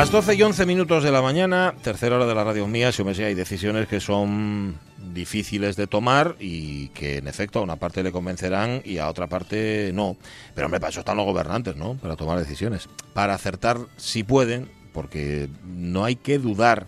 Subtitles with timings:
[0.00, 3.04] Las 12 y 11 minutos de la mañana, tercera hora de la radio mía, si
[3.04, 4.78] me sé, hay decisiones que son
[5.12, 9.26] difíciles de tomar y que en efecto a una parte le convencerán y a otra
[9.26, 10.16] parte no.
[10.54, 11.96] Pero hombre, para eso están los gobernantes, ¿no?
[11.96, 12.88] Para tomar decisiones.
[13.12, 16.86] Para acertar si pueden, porque no hay que dudar,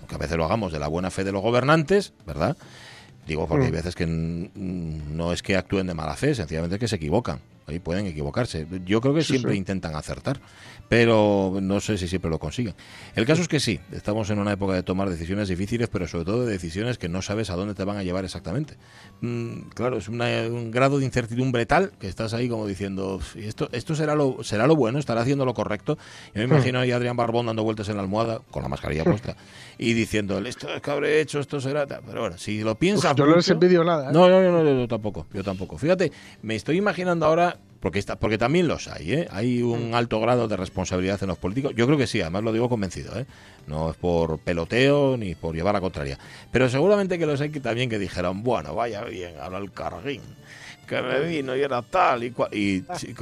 [0.00, 2.54] aunque a veces lo hagamos, de la buena fe de los gobernantes, ¿verdad?
[3.26, 6.96] Digo, porque hay veces que no es que actúen de mala fe, sencillamente que se
[6.96, 7.40] equivocan.
[7.66, 8.66] Ahí pueden equivocarse.
[8.84, 10.40] Yo creo que siempre intentan acertar
[10.88, 12.74] pero no sé si siempre lo consiguen.
[13.14, 16.24] El caso es que sí, estamos en una época de tomar decisiones difíciles, pero sobre
[16.24, 18.76] todo de decisiones que no sabes a dónde te van a llevar exactamente.
[19.20, 23.94] Mm, claro, es un grado de incertidumbre tal que estás ahí como diciendo, esto, esto
[23.94, 25.98] será lo será lo bueno, estará haciendo lo correcto.
[26.34, 26.52] Yo me hmm.
[26.52, 29.10] imagino ahí a Adrián Barbón dando vueltas en la almohada con la mascarilla hmm.
[29.10, 29.36] puesta
[29.78, 31.86] y diciendo, esto es que habré hecho, esto será...
[31.86, 33.14] Pero bueno, si lo piensas...
[33.14, 34.10] yo no les envidio nada.
[34.10, 34.12] ¿eh?
[34.12, 35.76] No, no, no, yo tampoco, yo tampoco.
[35.76, 39.28] Fíjate, me estoy imaginando ahora porque, está, porque también los hay, ¿eh?
[39.30, 39.94] Hay un mm.
[39.94, 41.72] alto grado de responsabilidad en los políticos.
[41.76, 43.26] Yo creo que sí, además lo digo convencido, ¿eh?
[43.66, 46.18] No es por peloteo ni por llevar la contraria.
[46.52, 50.22] Pero seguramente que los hay que también que dijeron, bueno, vaya bien, ahora el carguín
[50.86, 52.54] que me vino y era tal y cual.
[52.54, 53.12] Y si,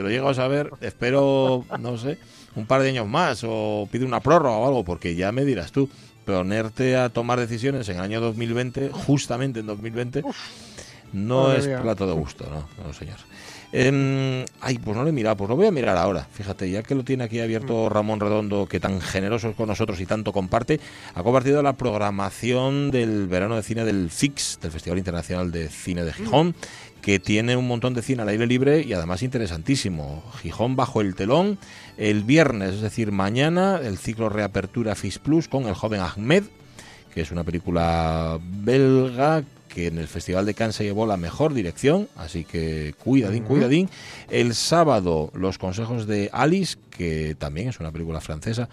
[0.00, 2.18] lo llego a saber, espero, no sé,
[2.56, 5.70] un par de años más o pide una prórroga o algo, porque ya me dirás
[5.70, 5.88] tú,
[6.24, 10.22] ponerte a tomar decisiones en el año 2020, justamente en 2020,
[11.12, 12.68] no es plato de gusto, ¿no?
[12.84, 13.18] No, señor.
[13.72, 16.26] Eh, ay, pues no lo he mirado, pues lo voy a mirar ahora.
[16.32, 17.92] Fíjate, ya que lo tiene aquí abierto mm.
[17.92, 20.80] Ramón Redondo, que tan generoso es con nosotros y tanto comparte,
[21.14, 26.04] ha compartido la programación del verano de cine del FIX, del Festival Internacional de Cine
[26.04, 26.54] de Gijón,
[27.00, 30.22] que tiene un montón de cine al aire libre y además interesantísimo.
[30.42, 31.58] Gijón bajo el telón,
[31.96, 36.44] el viernes, es decir, mañana, el ciclo Reapertura FIX Plus con el joven Ahmed,
[37.14, 41.54] que es una película belga que en el Festival de Cannes se llevó la mejor
[41.54, 43.88] dirección, así que cuidadín, cuidadín.
[44.28, 48.68] El sábado, Los Consejos de Alice, que también es una película francesa,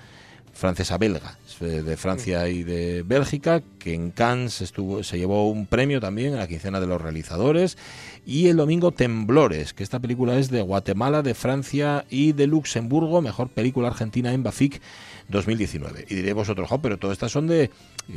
[0.58, 6.34] francesa-belga, de Francia y de Bélgica, que en Cannes estuvo, se llevó un premio también
[6.34, 7.78] en la quincena de los realizadores.
[8.26, 13.22] Y el domingo Temblores, que esta película es de Guatemala, de Francia y de Luxemburgo,
[13.22, 14.82] mejor película argentina en Bafic
[15.30, 16.06] 2019.
[16.10, 17.70] Y diréis vosotros, pero todas estas son de...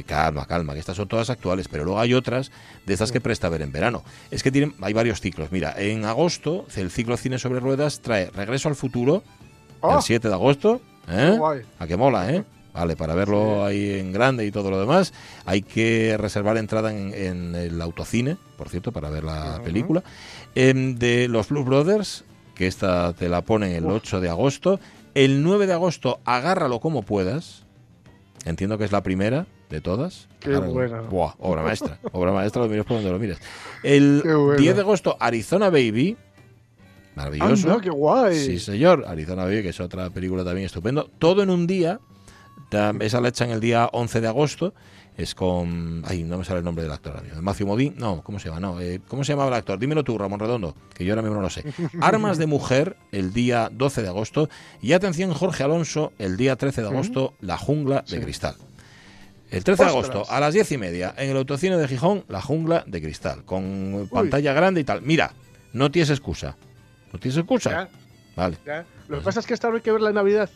[0.07, 2.53] Calma, calma, que estas son todas actuales, pero luego hay otras
[2.87, 4.05] de estas que presta ver en verano.
[4.31, 5.51] Es que tienen, hay varios ciclos.
[5.51, 9.23] Mira, en agosto el ciclo Cine sobre Ruedas trae Regreso al Futuro,
[9.83, 10.81] el 7 de agosto.
[11.09, 11.39] ¿Eh?
[11.79, 12.45] A que mola, ¿eh?
[12.73, 15.13] Vale, para verlo ahí en grande y todo lo demás,
[15.45, 20.05] hay que reservar entrada en, el autocine, por cierto, para ver la película.
[20.55, 22.25] Em, de los Blue Brothers,
[22.55, 24.79] que esta te la ponen el 8 de agosto.
[25.15, 27.65] El 9 de agosto, agárralo como puedas.
[28.45, 30.29] Entiendo que es la primera de todas.
[30.41, 31.01] Qué buena.
[31.03, 31.99] Buah, obra maestra.
[32.13, 33.39] obra maestra, lo mires por donde lo mires.
[33.83, 34.23] El
[34.59, 36.17] 10 de agosto, Arizona Baby.
[37.21, 37.81] Maravilloso.
[37.81, 38.37] qué guay.
[38.37, 39.05] Sí, señor.
[39.07, 41.11] Arizona Baby, que es otra película también estupendo.
[41.19, 42.01] Todo en un día.
[43.01, 44.75] Esa la echan el día 11 de agosto
[45.17, 46.03] es con.
[46.07, 47.95] Ay, no me sale el nombre del actor ahora Matthew Modín.
[47.97, 48.61] No, ¿cómo se llama?
[48.61, 49.79] No, eh, ¿cómo se llamaba el actor?
[49.79, 51.65] Dímelo tú, Ramón Redondo, que yo ahora mismo no lo sé.
[52.01, 54.49] Armas de Mujer, el día 12 de agosto.
[54.81, 58.55] Y atención, Jorge Alonso, el día 13 de agosto, La Jungla de Cristal.
[59.51, 62.41] El 13 de agosto, a las 10 y media, en el autocine de Gijón, La
[62.41, 65.03] Jungla de Cristal, con pantalla grande y tal.
[65.03, 65.33] Mira,
[65.73, 66.57] no tienes excusa.
[67.13, 67.89] ¿No tienes excusa?
[68.37, 68.59] Vale.
[69.09, 70.49] Lo que pasa es que esta hay que ver la Navidad.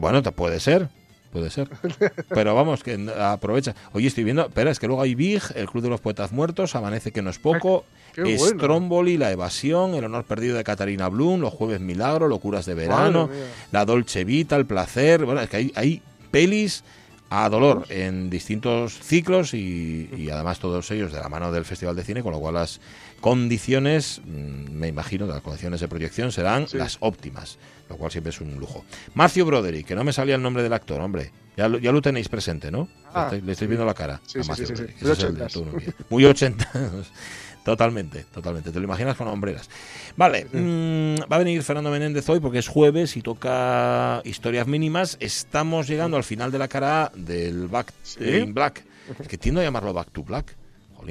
[0.00, 0.88] Bueno, te puede ser
[1.36, 1.68] puede ser.
[2.28, 3.74] Pero vamos, que aprovecha.
[3.92, 6.74] Oye, estoy viendo, espera, es que luego hay Big, el Club de los Poetas Muertos,
[6.74, 7.84] Amanece que no es poco,
[8.16, 13.28] Stromboli, La Evasión, El Honor Perdido de Catarina Blum, Los Jueves Milagro, Locuras de Verano,
[13.70, 15.24] La Dolce Vita, El Placer.
[15.24, 16.84] Bueno, es que hay, hay pelis
[17.28, 21.96] a dolor en distintos ciclos y, y, además todos ellos de la mano del Festival
[21.96, 22.80] de Cine, con lo cual las
[23.26, 27.58] condiciones, mm, me imagino, las condiciones de proyección serán las óptimas,
[27.90, 28.84] lo cual siempre es un lujo.
[29.14, 31.32] Marcio Broderick, que no me salía el nombre del actor, hombre.
[31.56, 32.86] Ya lo, ya lo tenéis presente, ¿no?
[33.12, 34.20] Ah, le, estoy viendo la cara.
[34.26, 35.64] Sí, sí, sí,
[36.08, 36.70] Muy 80.
[37.64, 38.70] Totalmente, totalmente.
[38.70, 39.68] Te lo imaginas con hombreras.
[40.16, 45.16] Vale, mm, va a venir Fernando Menéndez hoy porque es jueves y toca historias mínimas.
[45.18, 48.84] Estamos llegando al final de la cara del Back in Black.
[49.26, 50.54] que tiendo a llamarlo Back to Black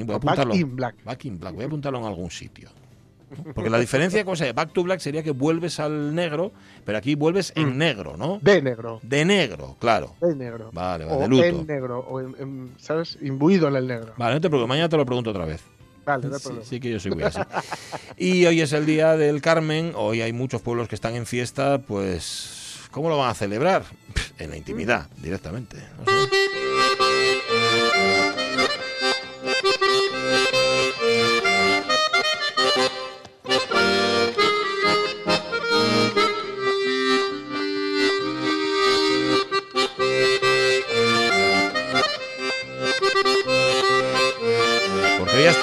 [0.03, 0.53] voy a apuntarlo.
[0.53, 1.03] Back in Black.
[1.03, 1.56] Back in Black.
[1.56, 2.69] Voy a apuntarlo en algún sitio.
[3.56, 6.51] Porque la diferencia, ¿cómo se Back to Black sería que vuelves al negro,
[6.86, 8.39] pero aquí vuelves en negro, ¿no?
[8.42, 9.00] De negro.
[9.01, 10.13] De negro, claro.
[10.21, 10.69] De negro.
[10.71, 11.44] Vale, vale, o de luto.
[11.44, 12.00] en negro.
[12.07, 13.18] O en, en- ¿sabes?
[13.21, 14.13] Imbuido en el negro.
[14.15, 15.63] Vale, no te preocupes, mañana te lo pregunto otra vez.
[16.06, 17.39] Vale, no Sí, sí que yo soy muy así.
[18.15, 21.80] Y hoy es el día del Carmen, hoy hay muchos pueblos que están en fiesta,
[21.80, 23.83] pues ¿cómo lo van a celebrar?
[24.38, 25.77] En la intimidad, directamente.
[25.97, 28.25] no sé.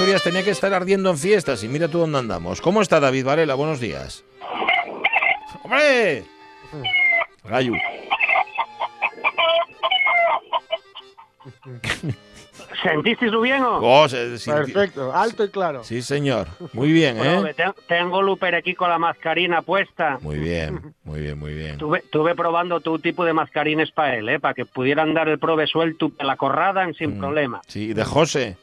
[0.02, 2.60] Asturias tenía que estar ardiendo en fiestas y mira tú dónde andamos.
[2.60, 3.54] ¿Cómo está David Varela?
[3.54, 4.24] Buenos días.
[5.62, 6.24] ¡Hombre!
[7.44, 7.74] Gallo.
[12.82, 13.78] ¿Sentisteis bien o?
[13.80, 15.12] Oh, se- Perfecto.
[15.14, 15.84] Alto y claro.
[15.84, 16.48] Sí, señor.
[16.72, 17.54] Muy bien, Bueno, ¿eh?
[17.54, 20.18] te- tengo Luper aquí con la mascarina puesta.
[20.20, 21.78] Muy bien, muy bien, muy bien.
[21.78, 24.40] Tuve, tuve probando tu tipo de mascarines para él, ¿eh?
[24.40, 27.20] para que pudieran dar el prove suelto a la corrada sin Mm.
[27.20, 27.60] problema.
[27.68, 28.56] Sí, de José.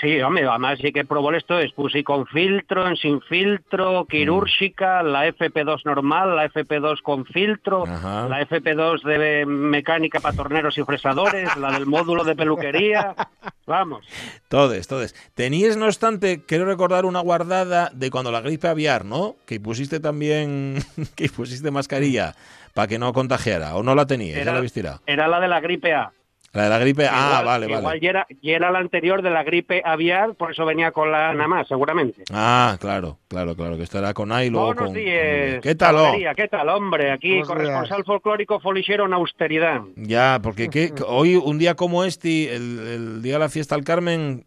[0.00, 5.02] Sí, hombre, además sí que probó esto, es puse con filtro, en sin filtro, quirúrgica,
[5.02, 8.28] la FP2 normal, la FP2 con filtro, Ajá.
[8.28, 13.14] la FP2 de mecánica para torneros y fresadores, la del módulo de peluquería,
[13.66, 14.06] vamos.
[14.48, 15.14] Todes, todes.
[15.34, 19.36] Tenías, no obstante, quiero recordar una guardada de cuando la gripe aviar, ¿no?
[19.46, 20.76] Que pusiste también,
[21.16, 22.34] que pusiste mascarilla
[22.74, 23.74] para que no contagiara.
[23.74, 24.36] ¿O no la tenías?
[24.36, 25.00] ¿Ya Era- la?
[25.06, 26.12] Era la de la gripe A.
[26.52, 27.06] La de la gripe.
[27.06, 28.00] ah, Igual- vale, igual vale.
[28.08, 31.46] era, ya era la anterior de la gripe aviar, por eso venía con la nada
[31.46, 32.24] más, seguramente.
[32.32, 34.94] Ah, claro, claro, claro, que estará con A y luego Buenos con.
[34.94, 35.60] días.
[35.62, 35.96] ¿Qué tal?
[35.96, 36.12] oh?
[36.34, 37.10] ¿Qué tal, hombre?
[37.12, 38.06] Aquí, Buenos corresponsal días.
[38.06, 39.82] folclórico folichero en austeridad.
[39.96, 43.84] Ya, porque ¿qué- hoy, un día como este, el, el día de la fiesta al
[43.84, 44.44] Carmen,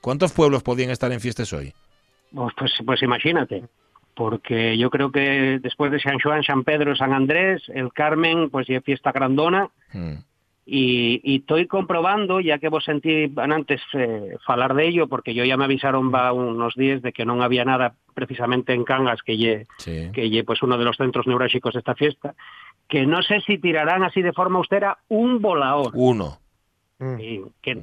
[0.00, 1.72] ¿cuántos pueblos podían estar en fiestas hoy?
[2.34, 3.62] Pues, pues, pues imagínate.
[4.14, 8.66] Porque yo creo que después de San Juan, San Pedro, San Andrés, el Carmen, pues
[8.66, 9.68] ya fiesta grandona.
[9.92, 10.14] Hmm.
[10.70, 15.42] Y, y estoy comprobando, ya que vos sentí antes eh, falar de ello, porque yo
[15.46, 19.38] ya me avisaron va unos días de que no había nada precisamente en Cangas, que
[19.38, 20.10] lle, Sí.
[20.12, 22.34] que lle, pues uno de los centros neurálgicos de esta fiesta,
[22.86, 25.92] que no sé si tirarán así de forma austera un volador.
[25.94, 26.38] Uno.
[26.98, 27.16] Mm.
[27.62, 27.80] Que,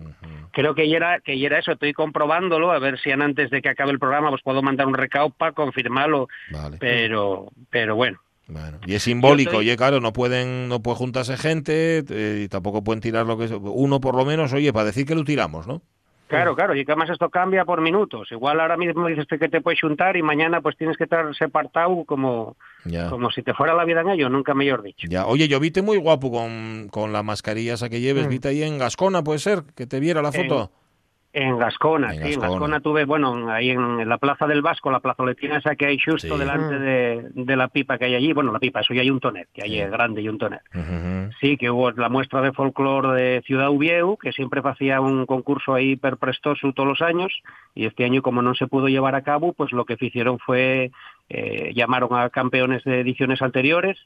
[0.51, 3.63] creo que ya era, que ya era eso, estoy comprobándolo, a ver si antes de
[3.63, 6.77] que acabe el programa os puedo mandar un recao para confirmarlo, Vale.
[6.79, 8.19] pero, pero bueno.
[8.47, 12.47] Bueno, y es simbólico, estoy- oye, claro, no pueden, no puede juntarse gente eh, y
[12.47, 15.23] tampoco pueden tirar lo que es uno por lo menos, oye, para decir que lo
[15.23, 15.81] tiramos, ¿no?
[16.27, 18.31] Claro, claro, y que además esto cambia por minutos.
[18.31, 22.03] Igual ahora mismo dices que te puedes juntar y mañana pues tienes que estar separado
[22.05, 23.09] como, Ya.
[23.11, 25.07] como si te fuera la vida en ello, nunca mejor dicho.
[25.07, 25.27] Ya.
[25.27, 28.29] Oye, yo viste muy guapo con, con la mascarilla esa que lleves, Mm.
[28.29, 30.71] viste ahí en Gascona, puede ser, que te viera la foto.
[31.37, 32.79] En Gascona, En sí, en Gascona.
[32.79, 36.33] Tuve, bueno, ahí en, en la Plaza del Vasco, la plazoletina esa que hay justo
[36.35, 36.39] Sí.
[36.39, 39.19] delante de, de la pipa que hay allí, bueno, la pipa, eso ya hay un
[39.19, 39.79] toner, que hay Sí.
[39.81, 40.61] es grande y un toner.
[40.73, 41.31] Ujú.
[41.41, 45.73] Sí, que hubo la muestra de folclore de Ciudad Ubieu, que siempre hacía un concurso
[45.73, 47.33] ahí hiper prestoso todos los años,
[47.73, 50.91] y este año como no se pudo llevar a cabo, pues lo que hicieron fue,
[51.27, 53.97] eh, llamaron a campeones de ediciones anteriores,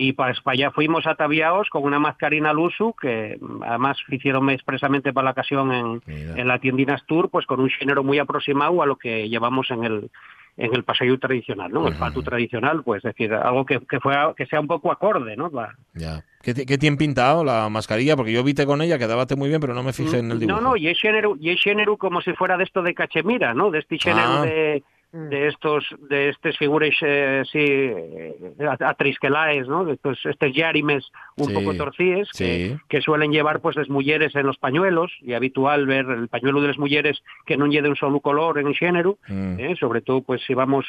[0.00, 5.12] y para allá fuimos ataviados con una mascarina al uso, que mm, además hicieron expresamente
[5.12, 8.86] para la ocasión en, en la tiendinas Tour, pues con un género muy aproximado a
[8.86, 10.10] lo que llevamos en el
[10.56, 11.86] en el paseo tradicional, ¿no?
[11.88, 15.34] El patu tradicional, pues es decir, algo que, que, fue, que sea un poco acorde,
[15.34, 15.50] ¿no?
[15.94, 16.22] Ya.
[16.42, 18.14] ¿Qué, qué tiene pintado la mascarilla?
[18.16, 20.60] Porque yo viste con ella, quedábate muy bien, pero no me fijé en el dibujo.
[20.60, 23.54] No, no, y es género, y es género como si fuera de esto de cachemira,
[23.54, 23.70] ¿no?
[23.70, 24.42] De este género Ah.
[24.44, 24.99] de, Mm.
[25.12, 28.34] De estos de estas figuras eh, eh,
[28.80, 29.84] atrisquelaes, ¿no?
[29.84, 32.76] De estos estos yarimes un Sí, poco torcides que, sí.
[32.88, 36.68] que suelen llevar pues las mujeres en los pañuelos y habitual ver el pañuelo de
[36.68, 39.58] las mujeres que no lleve un solo color en el género, Mm.
[39.58, 40.86] eh, sobre todo pues si vamos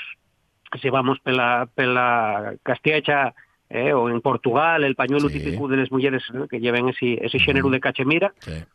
[0.81, 3.33] si vamos pela pela Castilla
[3.69, 5.39] eh, o en Portugal el pañuelo Sí.
[5.39, 6.47] típico de las mujeres ¿no?
[6.47, 8.33] que lleven ese ese género de cachemira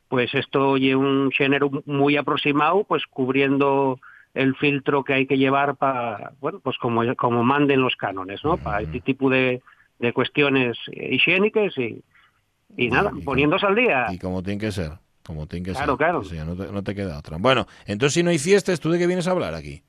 [0.09, 4.01] pues esto es un género muy aproximado, pues cubriendo
[4.37, 8.57] el filtro que hay que llevar para, bueno, pues como, como manden los cánones, ¿no?
[8.59, 9.61] Para este tipo de,
[9.99, 12.03] de cuestiones higiénicas y,
[12.77, 14.07] y nada, y- poniéndose al día.
[14.11, 14.93] Y como tiene que ser.
[15.25, 15.97] Como tiene que Claro, ser.
[15.99, 16.19] claro.
[16.21, 17.37] O sea, no, te, no te queda otra.
[17.41, 19.83] Bueno, entonces si no hay fiestas, ¿tú de qué vienes a hablar aquí?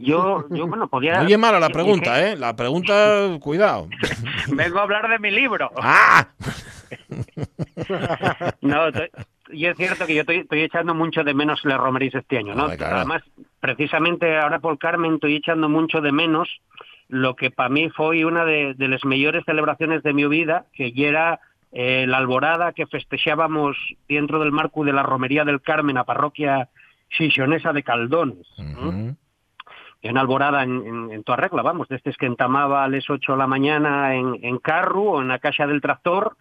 [0.00, 1.20] Yo, yo bueno, podía...
[1.24, 2.36] Oye mala la pregunta, ¿eh?
[2.36, 3.88] La pregunta, cuidado.
[4.48, 5.70] Vengo a hablar de mi libro.
[5.80, 6.26] ¡Ah!
[8.62, 9.10] No, estoy-
[9.50, 12.54] y es cierto que yo estoy, estoy echando mucho de menos las romerías este año,
[12.54, 12.64] ¿no?
[12.64, 12.96] Hombre, claro.
[12.96, 13.22] Además,
[13.60, 16.48] precisamente ahora por Carmen estoy echando mucho de menos
[17.08, 20.92] lo que para mí fue una de, de las mejores celebraciones de mi vida, que
[20.92, 21.40] ya era
[21.72, 23.76] eh, la alborada que festejábamos
[24.08, 26.68] dentro del marco de la romería del Carmen, a parroquia
[27.10, 28.46] xixonesa de Caldones.
[28.58, 29.16] Ujú.
[30.00, 33.38] en Alborada en, en, en toda regla, vamos, desde que entamaba a las 8 de
[33.38, 36.36] la mañana en, en carro o en la caja del tractor,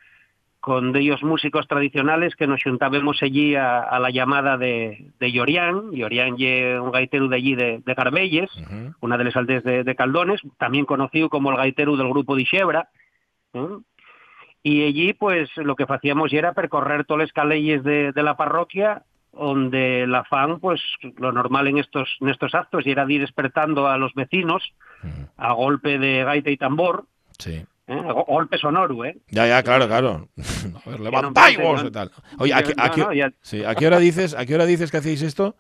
[0.68, 5.92] con ellos músicos tradicionales que nos juntábamos allí a, a la llamada de, de Llorián.
[5.94, 8.96] Llorián es un gaitero de allí de, de Garbelles, Uh -huh.
[9.00, 12.44] una de las aldeas de, de Caldones, también conocido como el gaitero del grupo de
[12.46, 12.90] Xebra.
[13.54, 13.78] ¿eh?
[14.62, 19.04] Y allí, pues, lo que hacíamos era percorrer todas las calles de, de la parroquia
[19.32, 20.82] donde la fan, pues
[21.18, 24.64] lo normal en estos, en estos actos era ir despertando a los vecinos
[25.02, 25.28] Uh -huh.
[25.38, 27.06] a golpe de gaita y tambor,
[27.40, 27.64] Sí.
[27.88, 28.02] ¿Eh?
[28.04, 29.18] Go- golpe sonoro, ¿eh?
[29.30, 30.28] Ya, ya, claro, claro.
[30.86, 32.12] A ver, levantáis vos y tal.
[32.40, 34.46] Oye, ¿a yo- qué, no, a qué- no, ya- sí, ¿a qué hora dices, a
[34.46, 35.56] qué hora dices que hacéis esto?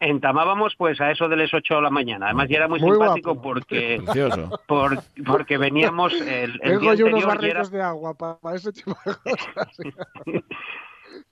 [0.00, 2.26] Entamábamos pues a eso de las 8 de la mañana.
[2.26, 3.42] Además ya era muy, Muy simpático guapo.
[3.42, 4.02] porque,
[4.66, 8.14] por- porque veníamos el, el Tengo día yo unos anterior y era- barritos de agua
[8.14, 9.76] para ese tipo de cosas.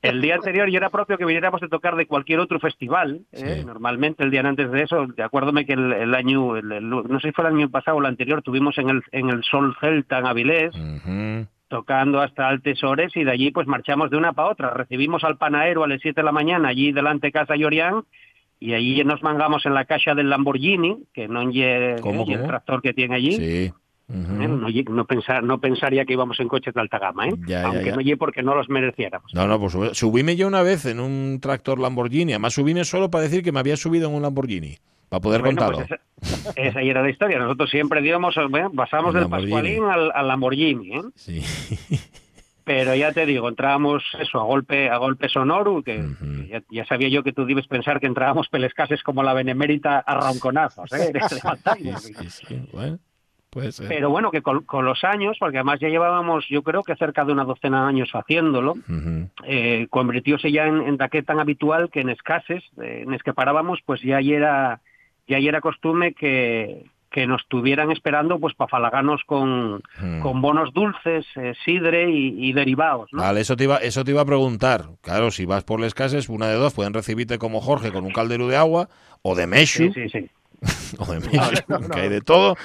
[0.02, 3.20] El día anterior y era propio que viniéramos de tocar de cualquier otro festival.
[3.32, 3.56] ¿eh?
[3.60, 3.64] Sí.
[3.64, 7.20] Normalmente el día antes de eso, de acuérdome que el, el año, el- el- no
[7.20, 9.76] sé si fue el año pasado o el anterior, tuvimos en el, en el Sol
[9.80, 10.74] Celta en Avilés,
[11.68, 14.70] tocando hasta altas horas y de allí pues marchamos de una para otra.
[14.74, 18.02] Recibimos al panaero a las 7 de la mañana allí delante de Casa Llorián
[18.60, 22.82] y allí nos mangamos en la caja del Lamborghini, que no es ¿Cómo, el tractor
[22.82, 23.32] que tiene allí.
[23.32, 23.72] Sí.
[24.12, 24.84] ¿Eh?
[24.88, 27.34] No, pensar, no pensaría que íbamos en coches de alta gama, ¿eh?
[27.46, 27.94] Ya, aunque ya.
[27.94, 29.32] no llegue porque no los mereciéramos.
[29.34, 32.32] No, no, pues subíme yo una vez en un tractor Lamborghini.
[32.32, 34.76] Además, subíme solo para decir que me había subido en un Lamborghini.
[35.08, 35.86] Para poder Bueno, contarlo.
[35.86, 36.00] pues
[36.46, 37.38] esa, esa ya era la historia.
[37.38, 38.34] Nosotros siempre digamos,
[38.74, 39.50] pasamos El del Lamborghini.
[39.52, 41.02] Pascualín al, al Lamborghini, ¿eh?
[41.16, 41.42] Sí.
[42.64, 46.00] Pero ya te digo, entrábamos eso a golpe a golpe sonoro, que,
[46.48, 50.14] ya, ya sabía yo que tú debes pensar que entrábamos pelescases como la benemérita a
[50.14, 51.12] ronconazos, ¿eh?
[51.28, 52.02] Sí, Levantamos.
[52.04, 52.68] sí, sí.
[52.72, 52.98] Bueno,
[53.52, 53.86] puede ser.
[53.86, 57.24] Pero bueno, que con, con los años, porque además ya llevábamos, yo creo que cerca
[57.24, 58.74] de una docena de años haciéndolo,
[59.44, 63.34] eh, convirtióse ya en, en daqué tan habitual que en escases, eh, en es que
[63.34, 64.80] parábamos, pues ya era,
[65.28, 70.20] ya era costumbre que, que nos estuvieran esperando pues para falagarnos con, Mm.
[70.20, 73.20] con bonos dulces, eh, sidre y, y derivados, ¿no?
[73.20, 74.86] Vale, eso te, iba, eso te iba a preguntar.
[75.02, 78.12] Claro, si vas por las casas, una de dos, pueden recibirte como Jorge con un
[78.12, 78.88] caldero de agua,
[79.20, 80.30] o de Meshu, Sí, sí, sí.
[80.98, 82.56] o de Meshu, que hay de todo,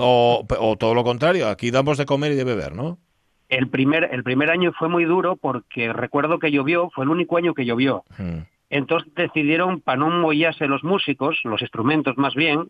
[0.00, 2.98] o, o todo lo contrario, aquí damos de comer y de beber, ¿no?
[3.48, 7.36] El primer, el primer año fue muy duro porque recuerdo que llovió, fue el único
[7.36, 8.04] año que llovió.
[8.16, 8.38] Mm.
[8.70, 12.68] Entonces decidieron, para no mollarse los músicos, los instrumentos más bien,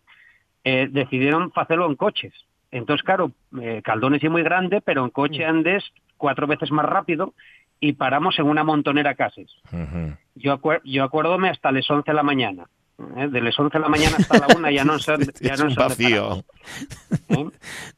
[0.65, 2.33] eh, decidieron hacerlo en coches.
[2.71, 5.85] Entonces, claro, eh, Caldones es muy grande, pero en coche andes
[6.17, 7.35] cuatro veces más rápido
[7.81, 9.51] y paramos en una montonera cases.
[9.73, 10.15] Ujú.
[10.35, 12.67] Yo, acuer yo acuérdome hasta las 11 de la mañana.
[13.17, 13.29] ¿Eh?
[13.29, 15.67] De las 11 de la mañana hasta la una ya no sé, ya Tienes no
[15.67, 16.45] un dónde vacío.
[17.29, 17.47] ¿eh?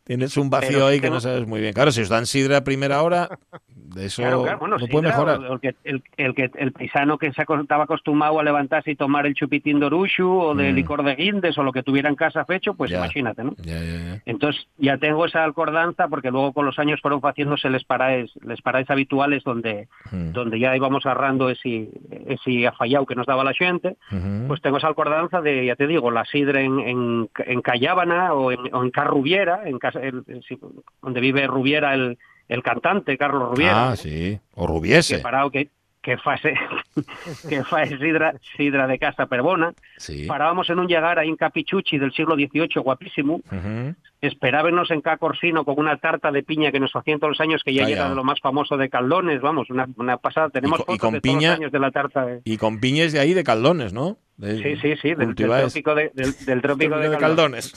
[0.04, 1.72] Tienes un vacío Pero ahí que no sabes muy bien.
[1.74, 3.28] Claro, si os dan sidra a primera hora,
[3.68, 5.38] de eso Claro, claro, bueno, no sí, puede mejorar.
[5.62, 9.34] El, el, el que el paisano que se estaba acostumbrado a levantarse y tomar el
[9.34, 10.74] chupitín de orushu o de Mm.
[10.74, 12.98] licor de guindes o lo que tuviera en casa fecho, pues Ya.
[12.98, 13.54] imagínate, ¿no?
[13.58, 14.22] Ya, ya.
[14.26, 18.60] Entonces ya tengo esa acordanza porque luego con los años fueron haciéndose les paraes, les
[18.60, 20.32] paraes habituales donde Mm.
[20.32, 21.88] donde ya íbamos agarrando ese,
[22.26, 24.48] ese afallado que nos daba la gente, Ujú.
[24.48, 28.50] pues tengo esa acordanza de, ya te digo, la sidra en, en, en Callábana o
[28.50, 30.24] en, o en Carrubiera, en el-
[31.02, 32.18] donde vive Rubiera, el,
[32.48, 34.38] el cantante Carlos Rubiera, Ah, sí.
[34.54, 35.18] O que Rubiese.
[35.18, 35.70] parado que
[36.02, 36.54] que fase
[37.48, 39.72] que fa sidra, sidra de casa perbona.
[39.96, 40.26] Sí.
[40.26, 43.36] Parábamos en un llegar ahí en Capichuchi del siglo XVIII, guapísimo.
[43.36, 43.94] Ujú.
[44.20, 47.62] Esperábamos en Ca Corsino con una tarta de piña que nos hacían todos los años,
[47.64, 48.08] que ya Calla.
[48.08, 50.48] de lo más famoso de Caldones, vamos, una, una pasada.
[50.50, 52.26] Tenemos Y y con de todos piña- los años de la tarta.
[52.26, 54.18] de- Y con piñes de ahí de caldones, ¿no?
[54.36, 57.72] De- Sí, sí, sí, del, del trópico de, del, del trópico de, caldones.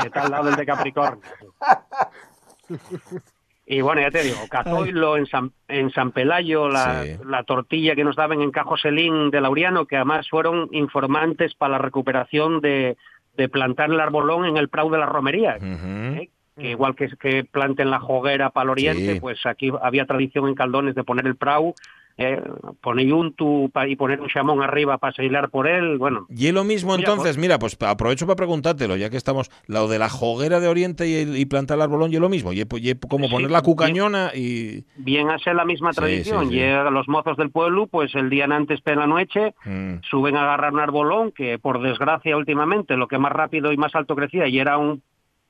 [0.00, 1.20] que está al lado del de Capricornio.
[3.72, 7.16] Y bueno, ya te digo, Cazoilo en San, en San Pelayo, la, Sí.
[7.26, 11.78] la tortilla que nos daban en Cajoselín de Lauriano, que además fueron informantes para la
[11.78, 12.96] recuperación de,
[13.36, 15.56] de plantar el arbolón en el Prau de la Romería.
[15.60, 16.28] ¿eh?
[16.54, 19.20] Que igual que, que planten la joguera para el oriente, Sí.
[19.20, 21.74] pues aquí había tradición en Caldones de poner el Prau,
[22.18, 22.40] eh,
[22.80, 25.98] poner un tu y poner un chamón arriba para sailar por él.
[25.98, 29.50] Bueno, Y es lo mismo Mira, entonces, mira, pues aprovecho para preguntártelo, ya que estamos,
[29.66, 32.28] lo de la joguera de Oriente y, el- y plantar el arbolón, y es lo
[32.28, 33.64] mismo, y y como Sí, poner la bien.
[33.64, 34.84] cucañona y...
[34.96, 36.50] bien ser la misma Sí, tradición.
[36.50, 40.42] sí, los mozos del pueblo, pues el día antes de la noche, Mm, suben a
[40.42, 44.46] agarrar un arbolón que, por desgracia, últimamente lo que más rápido y más alto crecía
[44.48, 45.02] y era un,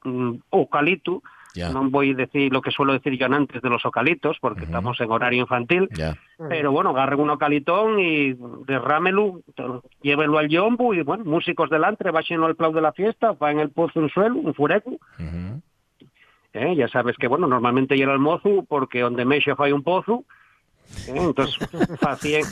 [0.04, 1.23] un eucalipto.
[1.54, 5.00] No voy a decir lo que suelo decir yo antes de los eucalitos, porque estamos
[5.00, 5.88] en horario infantil.
[6.49, 8.35] Pero bueno, agarren un eucalitón y
[8.66, 9.40] derrámelo,
[10.02, 13.61] llévelo al yombo y bueno, músicos delante, bájenlo al plau de la fiesta, va en
[13.61, 14.99] el pozo un suelo, un fureco.
[16.52, 16.75] ¿eh?
[16.76, 20.25] Ya sabes que, bueno, normalmente llega el mozo porque donde mexe fai un pozo,
[21.09, 21.16] ¿eh?
[21.16, 21.56] entonces
[22.00, 22.44] facían,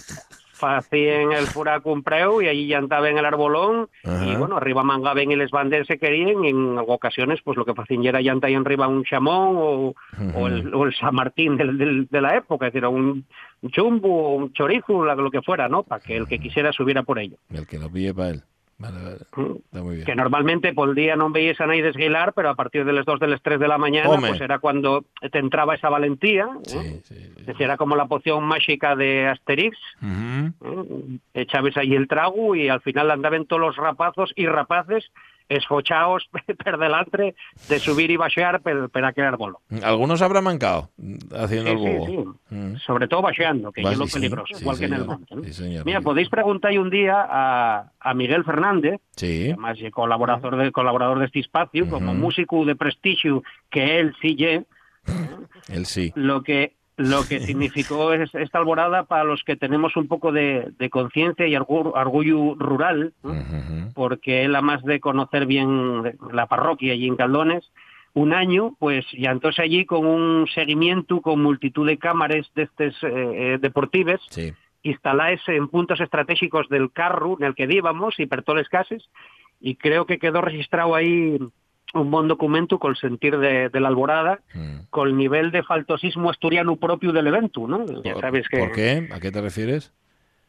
[0.61, 4.25] facían el furaco un preu y allí llantaban el arbolón Ajá.
[4.27, 7.73] y bueno, arriba mangaban y les bandes se querían y en ocasiones pues lo que
[7.77, 9.95] hacían era llantar ahí arriba un chamón o,
[10.35, 13.25] o, el, o el San Martín del- del- de la época, es decir, un,
[13.71, 15.83] chumbo o un chorizo, lo que fuera, ¿no?
[15.83, 17.37] Para que el que quisiera subiera por ello.
[17.53, 18.43] El que lo pille para él.
[18.81, 19.17] Vale, vale.
[19.37, 19.57] Mm.
[19.57, 20.07] Está muy bien.
[20.07, 23.05] que normalmente por el día no veías a nadie desguilar, pero a partir de las
[23.05, 24.29] 2 de las 3 de la mañana, Home.
[24.29, 26.45] pues era cuando te entraba esa valentía.
[26.45, 26.61] ¿eh?
[26.65, 27.33] Sí, sí, sí.
[27.41, 29.77] Es decir, era como la poción mágica de Asterix.
[30.03, 31.19] Ujú.
[31.35, 31.43] ¿eh?
[31.43, 35.11] Echabas ahí el trago y al final andaban todos los rapazos y rapaces
[35.51, 36.27] esfochados
[36.65, 37.35] per delante
[37.69, 39.57] de subir y baixear per, per aquel árbol.
[39.83, 40.89] Algunos habrá mancado
[41.37, 42.07] haciendo Sí, el sí, bobo.
[42.49, 42.55] sí.
[42.55, 42.77] Mm.
[42.79, 44.19] Sobre todo baixeando, que es lo sí, sí.
[44.19, 45.35] peligroso, Sí, igual que en el monte.
[45.35, 45.45] ¿no?
[45.45, 45.85] Sí, señor.
[45.85, 49.49] Mira, podéis preguntar un día a, a Miguel Fernández, Sí.
[49.49, 54.65] además colaborador de, colaborador de este espacio, como músico de prestigio que él sí lle,
[55.69, 56.13] Él sí.
[56.15, 60.71] lo que lo que significó es esta alborada para los que tenemos un poco de,
[60.79, 63.31] de conciencia y orgu- orgullo rural, ¿no?
[63.31, 63.93] Ujú.
[63.95, 66.03] porque él, además de conocer bien
[66.33, 67.71] la parroquia allí en Caldones,
[68.13, 72.95] un año, pues ya entonces allí con un seguimiento, con multitud de cámaras de estos
[73.05, 73.09] eh,
[73.55, 74.53] eh, deportives, Sí.
[74.83, 79.09] instaláis en puntos estratégicos del carro en el que íbamos y per todas las casas
[79.61, 81.39] y creo que quedó registrado ahí
[81.95, 84.87] un buen documento con el sentir de, de la alborada Mm.
[84.91, 87.85] con el nivel de faltosismo asturiano propio del evento, ¿no?
[88.03, 88.59] Ya ¿Por- sabes que...
[88.59, 89.09] ¿Por qué?
[89.13, 89.93] ¿A qué te refieres?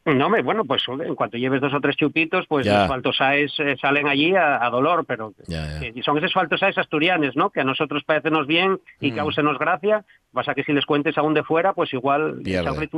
[0.04, 2.80] No, me, bueno, pues en cuanto lleves dos o tres chupitos, pues Ya.
[2.80, 5.92] los faltosaes eh, salen allí a, a dolor, pero Ya, ya.
[5.92, 7.50] que son esos faltosaes asturianes, ¿no?
[7.50, 9.14] Que a nosotros parecenos bien y Mm.
[9.14, 12.88] causenos gracia, pasa que si les cuentes aún de fuera, pues igual Pierde.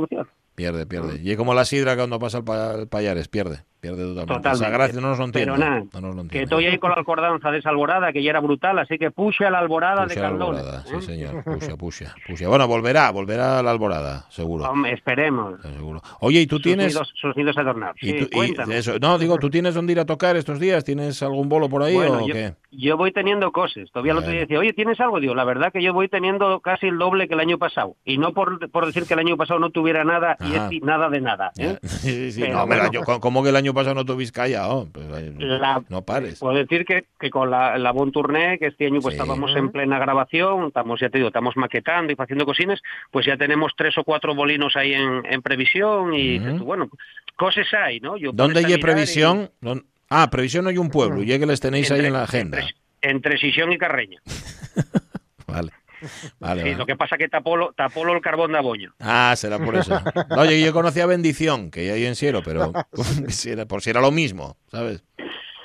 [0.55, 1.19] Pierde, pierde.
[1.21, 3.57] Y es como la sidra cuando pasa el, pa- el payares, pierde.
[3.81, 4.49] Pierde totalmente.
[4.49, 5.51] Esa gracia no nos lo entiende.
[5.53, 6.43] Pero nada, no nos lo que entiende.
[6.45, 9.45] estoy ahí con la alcordanza de esa alborada, que ya era brutal, así que puxe
[9.45, 10.59] a la alborada de Puxa la Caldones.
[10.61, 10.91] alborada, ¿eh?
[10.99, 11.43] sí señor.
[11.43, 12.47] Puxa, puxa, puxa.
[12.47, 14.65] Bueno, volverá, volverá a la alborada, seguro.
[14.65, 15.61] Hombre, esperemos.
[15.61, 16.01] seguro.
[16.21, 16.95] Oye, ¿y tú Sus tienes...
[16.95, 17.97] nidos- sus nidos adornados.
[18.01, 18.73] y Sí, tú- y cuéntanos.
[18.75, 20.83] eso, no, digo, ¿tú tienes dónde ir a tocar estos días?
[20.83, 22.53] ¿Tienes algún bolo por ahí Bueno, o yo, qué?
[22.71, 23.91] yo voy teniendo cosas.
[23.91, 25.19] Todavía el otro día decía, oye, ¿tienes algo?
[25.19, 27.95] Digo, la verdad que yo voy teniendo casi el doble que el año pasado.
[28.03, 30.69] Y no por, por decir que el año pasado no tuviera nada y Ajá.
[30.71, 31.51] este nada de nada.
[31.59, 31.77] ¿eh?
[31.81, 31.87] Ya.
[32.05, 32.91] Sí, sí, Pero no, hombre, bueno.
[33.05, 34.87] yo- ¿cómo que el año pasado no tuviste callado?
[34.91, 36.39] Pues, ay, La- no pares.
[36.39, 39.21] Puedo decir que, que con la, la Bon Tournée, que este año pues Sí.
[39.21, 43.37] estábamos en plena grabación, estamos, ya te digo, estamos maquetando y haciendo cosines, pues ya
[43.37, 46.89] tenemos tres o cuatro bolinos ahí en, en previsión y tú, bueno,
[47.35, 48.17] cosas hay, ¿no?
[48.17, 49.51] Yo ¿Dónde hay y- previsión?
[49.61, 52.59] ¿Dón- Ah, previsión hay un pueblo, y es que les tenéis ahí en la agenda.
[52.59, 54.19] Entre, entre Sisión y Carreña.
[55.47, 55.71] Vale.
[56.39, 56.75] Vale, Sí, vale.
[56.77, 58.93] lo que pasa que tapolo, tapolo el carbón de aboño.
[58.99, 59.99] Ah, será por eso.
[60.29, 62.71] No, yo conocía Bendición, que hay en Siero, pero
[63.29, 65.03] si era- por si era lo mismo, ¿sabes?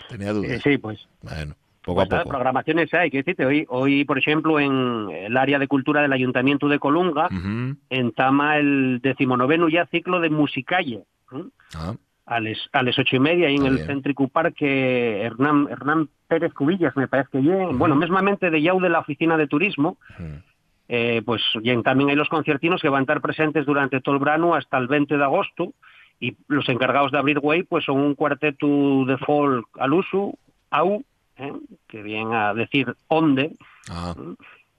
[0.08, 0.60] Tenía dudas.
[0.62, 0.98] sí, pues.
[1.22, 2.30] Bueno, poco Pues a poco.
[2.30, 6.68] programaciones hay, que decirte, hoy, hoy, por ejemplo, en el área de cultura del Ayuntamiento
[6.68, 7.76] de Colunga, Ujú.
[7.90, 11.04] entama el decimonoveno ya ciclo de Musicalle.
[11.32, 11.44] ¿eh?
[11.74, 11.94] Ah,
[12.30, 16.54] a las a las ocho y media ahí en el céntrico parque Hernán Hernán Pérez
[16.54, 19.98] Cubillas me parece que bueno mesmamente de Yau de la oficina de turismo.
[20.92, 24.20] Eh, pues lle, también hay los conciertinos que van a estar presentes durante todo el
[24.20, 25.72] verano hasta el 20 de agosto
[26.18, 30.34] y los encargados de abrir Way pues son un cuarteto de folk al uso
[30.70, 31.04] AU
[31.36, 31.52] ¿eh?
[31.88, 33.52] que viene a decir onde
[33.88, 34.14] Ah,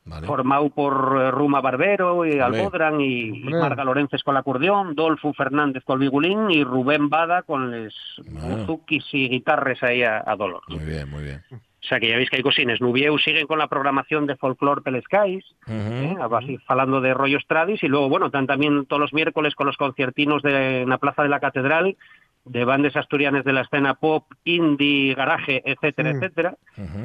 [0.05, 0.27] vale.
[0.27, 2.39] formado por eh, Ruma Barbero y.
[2.39, 3.31] Albodran y.
[3.43, 7.93] Marga Lorences con el acordeón, Dolfo Fernández con el bigulín y Rubén Bada con les
[8.29, 8.57] Bueno.
[8.65, 10.61] buzukis y guitarras ahí a, a dolor.
[10.67, 11.41] Muy bien, muy bien.
[11.51, 12.79] O sea que ya veis que hay cosines.
[12.79, 15.75] Nubieu siguen con la programación de folclore Pelescais, Ujú.
[15.75, 16.15] ¿eh?
[16.37, 19.77] así falando de rollos tradis y luego bueno, están también todos los miércoles con los
[19.77, 21.97] conciertinos de, en la Plaza de la Catedral
[22.45, 26.15] de bandas asturianas de la escena pop, indie, garaje, etcétera, Mm.
[26.15, 26.55] etcétera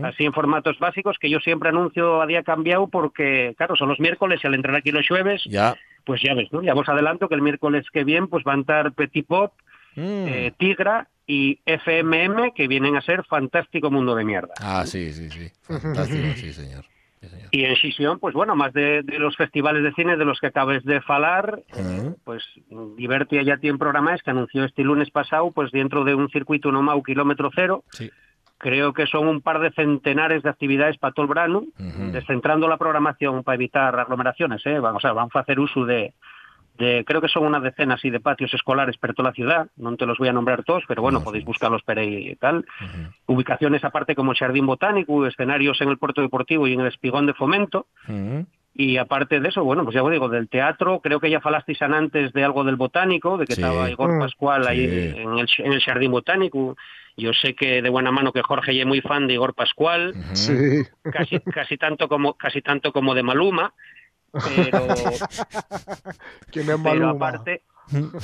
[0.05, 4.01] así en formatos básicos que yo siempre anuncio a día cambiado porque, claro, son los
[4.01, 5.77] miércoles y al entrar aquí los jueves, Ya.
[6.05, 6.63] pues ya ves, ¿no?
[6.63, 9.53] Ya os adelanto que el miércoles que viene pues van a estar Petit Pop,
[9.95, 10.27] Mm.
[10.29, 14.55] eh, Tigra y FMM que vienen a ser Fantástico Mundo de Mierda.
[14.61, 15.51] Ah, sí, sí, sí.
[15.63, 16.85] Fantástico, sí, señor.
[17.51, 20.49] Y en Xisión, pues bueno, más de, de los festivales de cine de los que
[20.49, 22.17] acabes de falar, Ujú.
[22.25, 22.45] pues
[22.97, 27.03] Divertia ya tiene programas que anunció este lunes pasado, pues dentro de un circuito Nomau
[27.03, 28.11] kilómetro cero, Sí.
[28.59, 31.65] creo que son un par de centenares de actividades para todo el verano,
[32.13, 34.79] descentrando la programación para evitar aglomeraciones, ¿eh?
[34.79, 36.15] Vamos a, vamos a hacer uso de,
[36.79, 39.97] de, creo que son unas decenas así de patios escolares por toda la ciudad, no
[39.97, 41.47] te los voy a nombrar todos, pero bueno, No, podéis sí.
[41.47, 42.65] buscarlos por ahí y tal.
[43.27, 47.27] Ubicaciones aparte como el Jardín Botánico, escenarios en el Puerto Deportivo y en el Espigón
[47.27, 47.87] de Fomento,
[48.79, 51.81] y aparte de eso, bueno, pues ya os digo, del teatro, creo que ya falasteis
[51.81, 53.63] antes de algo del botánico, de que Sí.
[53.63, 54.21] estaba Igor Mm.
[54.21, 55.19] Pascual ahí Sí.
[55.21, 56.77] en el, en el Jardín Botánico.
[57.17, 60.13] Yo sé que de buena mano que Jorge es muy fan de Igor Pascual.
[60.35, 60.83] Sí.
[61.11, 63.73] casi, casi tanto como casi tanto como de Maluma,
[64.45, 64.87] pero,
[66.51, 67.63] ¿Quién es pero aparte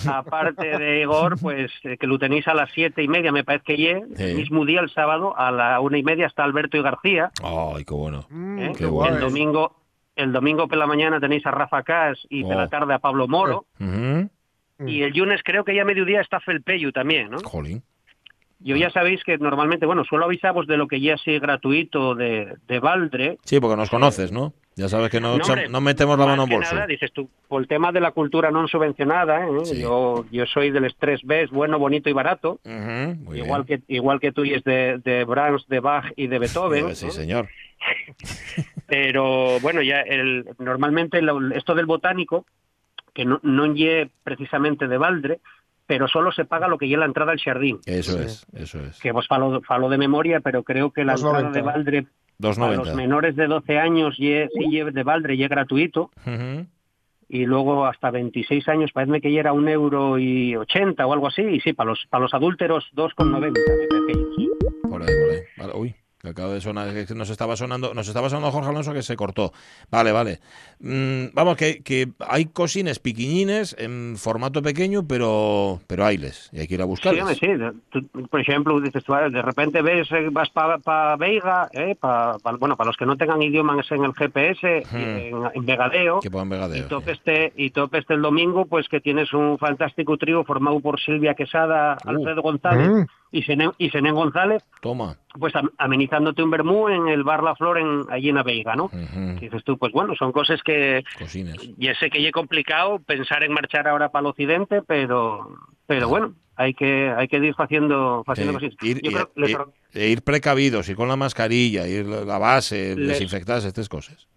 [0.08, 3.64] aparte de Igor, pues eh, que lo tenéis a las siete y media, me parece
[3.64, 4.22] que ye, Sí.
[4.24, 7.30] el mismo día, el sábado, a la una y media está Alberto y García.
[7.44, 8.26] Ay, qué bueno.
[8.28, 8.72] Mm, ¿eh?
[8.76, 9.12] qué guay.
[9.12, 9.76] El domingo,
[10.16, 12.58] el domingo por la mañana tenéis a Rafa Cas y por Oh.
[12.58, 13.66] la tarde a Pablo Moro.
[13.78, 14.28] Ujú.
[14.84, 17.38] Y el lunes creo que ya a mediodía está Felpeyu también, ¿no?
[17.44, 17.84] Jolín.
[18.64, 22.54] Yo ya sabéis que normalmente, bueno, suelo avisaros de lo que ya sea gratuito de,
[22.68, 23.38] de Valdre.
[23.44, 24.52] Sí, porque nos conoces, ¿no?
[24.74, 26.74] Ya sabes que no, No, hombre, no metemos la mano en que bolso.
[26.74, 29.50] nada, dices tú, por el tema de la cultura no subvencionada, ¿eh?
[29.64, 29.80] Sí.
[29.82, 32.58] yo, yo soy del estrés B, bueno, bonito y barato.
[32.64, 33.82] Igual bien.
[33.86, 36.94] que igual que tú y es de, de Brahms, de Bach y de Beethoven.
[36.94, 37.12] Sí, ¿no?
[37.12, 37.48] señor.
[38.86, 42.46] Pero bueno, ya el, normalmente lo- esto del botánico,
[43.14, 45.40] que no, no lle precisamente de Valdre,
[45.86, 47.78] pero solo se paga lo que lle la entrada al jardín.
[47.86, 48.24] Eso Sí.
[48.24, 48.98] es, eso es.
[49.00, 51.52] Que vos falo, falo de memoria, pero creo que la entrada 2,90.
[51.52, 52.02] de Valdre a
[52.40, 52.94] los 2.90.
[52.94, 56.10] menores de 12 años ye, sí lle de Valdre y es gratuito.
[57.28, 61.28] Y luego hasta 26 años parece que ya era un euro y 80 o algo
[61.28, 64.50] así, y sí, para los, para los adúlteros 2,90 me parece que sí.
[64.82, 65.14] Por ahí,
[65.56, 65.80] por ahí.
[65.80, 69.02] Uy, que acaba de sonar, que nos estaba sonando, nos estaba sonando Jorge Alonso que
[69.02, 69.52] se cortó.
[69.90, 70.38] Vale, vale.
[70.78, 76.68] Mm, vamos, que, que hay cosines piquiñines en formato pequeño, pero pero hayles, y hay
[76.68, 77.22] que ir a Sí, buscarles.
[77.22, 77.80] hombre, sí.
[77.90, 82.52] Tú, por ejemplo, dices tú, de repente ves, eh, vas para Veiga, eh, pa- pa-
[82.56, 84.96] bueno, para los que no tengan idiomas en el GPS, Hmm.
[84.96, 86.86] en, en Vegadeo, Que pongan y vegadeo.
[86.86, 91.00] tope este y tope este el domingo, pues que tienes un fantástico trío formado por
[91.00, 92.10] Silvia Quesada, Uh.
[92.10, 93.06] Alfredo González Mm.
[93.32, 95.16] Y Senén, y Senén González, Toma.
[95.38, 98.76] pues am- amenizándote un vermú en el Bar La Flor en, allí en la Veiga,
[98.76, 98.90] ¿no?
[99.40, 101.56] Dices tú, pues bueno, son cosas que Cosines.
[101.78, 106.08] ya sé que ya es complicado pensar en marchar ahora para el occidente, pero pero
[106.08, 108.74] bueno, hay que hay que ir haciendo haciendo Eh, cosas.
[108.82, 109.56] ir, Yo creo les
[109.94, 114.28] e ir precavidos, ir con la mascarilla, ir la base, Les- desinfectarse, estas cosas.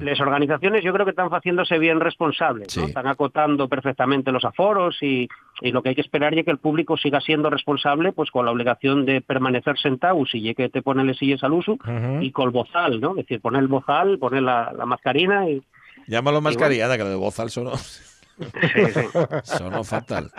[0.00, 2.84] Las organizaciones yo creo que están haciéndose bien responsables, ¿no?
[2.84, 5.28] Están acotando perfectamente los aforos y,
[5.60, 8.44] y lo que hay que esperar es que el público siga siendo responsable pues con
[8.44, 11.78] la obligación de permanecer sentado si que te ponen las sillas al uso
[12.20, 13.10] y con el bozal, ¿no?
[13.10, 15.62] Es decir, poner el bozal, poner la, la mascarina y
[16.06, 17.98] Llámalo mascarillada, que lo de bozal sonó, sí,
[18.94, 19.00] sí.
[19.42, 20.30] sonó fatal.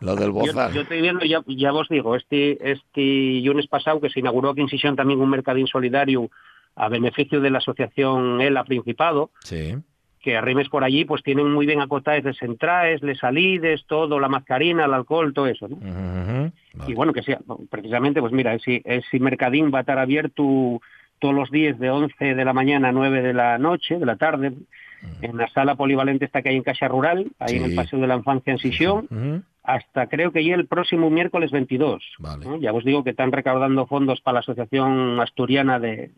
[0.00, 0.72] Lo del bozal.
[0.72, 4.62] yo estoy viendo, ya, ya os digo, este, este lunes pasado que se inauguró aquí
[4.62, 6.30] en Sisión también un mercadín solidario
[6.76, 9.76] a beneficio de la asociación ELA Principado, Sí.
[10.20, 14.28] que arrimes por allí pues tienen muy bien acotadas les entraes, les salides, todo, la
[14.28, 15.76] mascarina, el alcohol, todo eso, ¿no?
[15.76, 16.52] Vale.
[16.90, 17.38] Y bueno, que sea,
[17.70, 20.80] precisamente, pues mira, ese, ese mercadín va a estar abierto
[21.18, 24.16] todos los días de 11 de la mañana a 9 de la noche, de la
[24.16, 24.52] tarde,
[25.20, 28.06] en la sala polivalente esta que hay en Casa Rural, ahí en el Paseo de
[28.06, 32.02] la Infancia en Sisión, hasta creo que ya el próximo miércoles 22.
[32.18, 32.44] Vale.
[32.46, 32.56] ¿no?
[32.58, 36.12] Ya os digo que están recaudando fondos para la Asociación Asturiana de,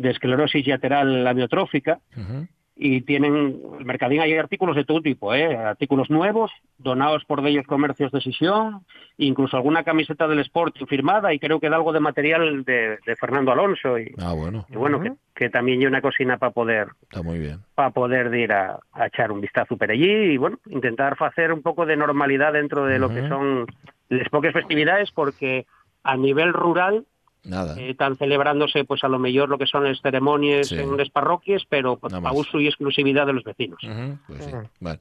[0.00, 2.46] de Esclerosis Lateral Amiotrófica Ujú.
[2.74, 5.54] y tienen, el mercadín hay artículos de todo tipo, ¿eh?
[5.54, 8.86] artículos nuevos, donados por bellos comercios de Sisión,
[9.18, 13.16] incluso alguna camiseta del Sporting firmada y creo que da algo de material de, de
[13.16, 16.88] Fernando Alonso y, Ah, bueno, y bueno, que, que también hay una cocina para poder
[17.02, 17.58] está muy bien.
[17.74, 21.60] para poder ir a, a echar un vistazo por allí y bueno, intentar hacer un
[21.60, 23.66] poco de normalidad dentro de lo que son
[24.08, 25.66] las pocas festividades porque
[26.02, 27.04] a nivel rural
[27.44, 27.74] Nada.
[27.78, 30.76] eh, están celebrándose pues a lo mejor lo que son las ceremonias Sí.
[30.76, 33.80] en las parroquias, pero pues, a uso y exclusividad de los vecinos.
[34.26, 34.50] Pues sí.
[34.80, 35.00] Vale.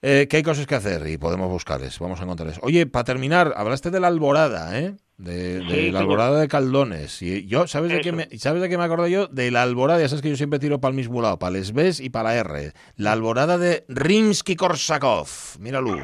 [0.00, 2.60] Eh, que hay cosas que hacer y podemos buscarles, vamos a encontrarles.
[2.62, 4.94] Oye, para terminar, hablaste de la alborada, ¿eh?
[5.16, 5.96] De, de Sí, la señor.
[6.02, 7.20] alborada de Caldones.
[7.22, 9.26] Y yo, ¿sabes de, qué me, ¿sabes de qué me acordé yo?
[9.26, 11.64] De la alborada, ya sabes que yo siempre tiro para el mismo lado, para el
[11.64, 12.72] SBES y para la R.
[12.94, 15.58] La alborada de Rimsky-Korsakov.
[15.58, 15.96] Míralo,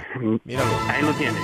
[0.43, 0.71] míralo.
[0.89, 1.41] Ahí lo tienes.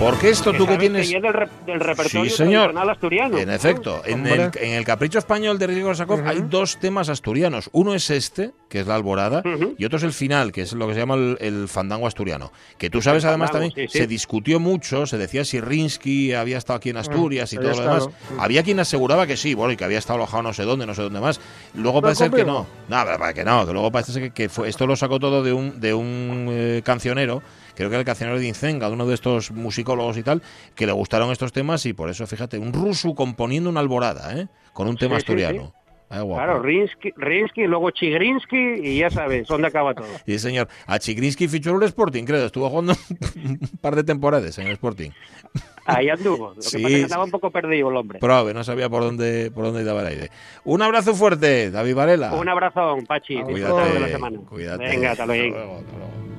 [0.00, 1.12] Porque esto tú que tienes...
[1.12, 2.72] es del, re- del repertorio Sí, señor.
[2.88, 3.36] asturiano.
[3.36, 7.68] En efecto, en el, en el Capricho Español de Rimsky Korsakov hay dos temas asturianos.
[7.72, 9.74] Uno es este, que es la alborada, Ujú.
[9.76, 12.50] y otro es el final, que es lo que se llama el, el fandango asturiano.
[12.78, 13.98] Que tú sabes, además, fandango, también sí, sí.
[14.02, 17.80] se discutió mucho, se decía si Rinsky había estado aquí en Asturias y había todo
[17.82, 18.08] lo demás.
[18.08, 18.40] Mm.
[18.40, 20.94] Había quien aseguraba que sí, bueno, y que había estado alojado no sé dónde, no
[20.94, 21.40] sé dónde más.
[21.74, 22.66] Luego parece ser que no.
[22.88, 25.20] No, pero para que no, que luego parece ser que, que fue, esto lo sacó
[25.20, 27.42] todo de un, de un eh, cancionero,
[27.80, 30.42] creo que era el cancionero de Incenga, uno de estos musicólogos y tal,
[30.74, 34.48] que le gustaron estos temas y por eso, fíjate, un ruso componiendo una alborada, ¿eh?
[34.72, 35.74] Con un tema Sí, sí, asturiano.
[36.12, 36.34] Guapo.
[36.34, 40.08] Claro, Rinsky, Rinsky, luego Chigrinsky y ya sabes dónde acaba todo.
[40.26, 40.66] Sí, señor.
[40.88, 42.44] A Chigrinsky fichó el Sporting, creo.
[42.44, 42.94] Estuvo jugando
[43.36, 45.10] un par de temporadas en el Sporting.
[45.86, 46.48] Ahí anduvo.
[46.48, 48.18] Lo que Sí, pasa es que andaba un poco perdido el hombre.
[48.18, 50.30] Prove, no sabía por dónde por dónde daba el aire.
[50.64, 52.32] Un abrazo fuerte, David Varela.
[52.34, 53.40] Un abrazón, Pachi.
[53.42, 54.40] Cuídate, de la semana.
[54.48, 54.82] Cuídate.
[54.82, 55.54] Venga, hasta luego.
[55.56, 56.29] luego, hasta luego.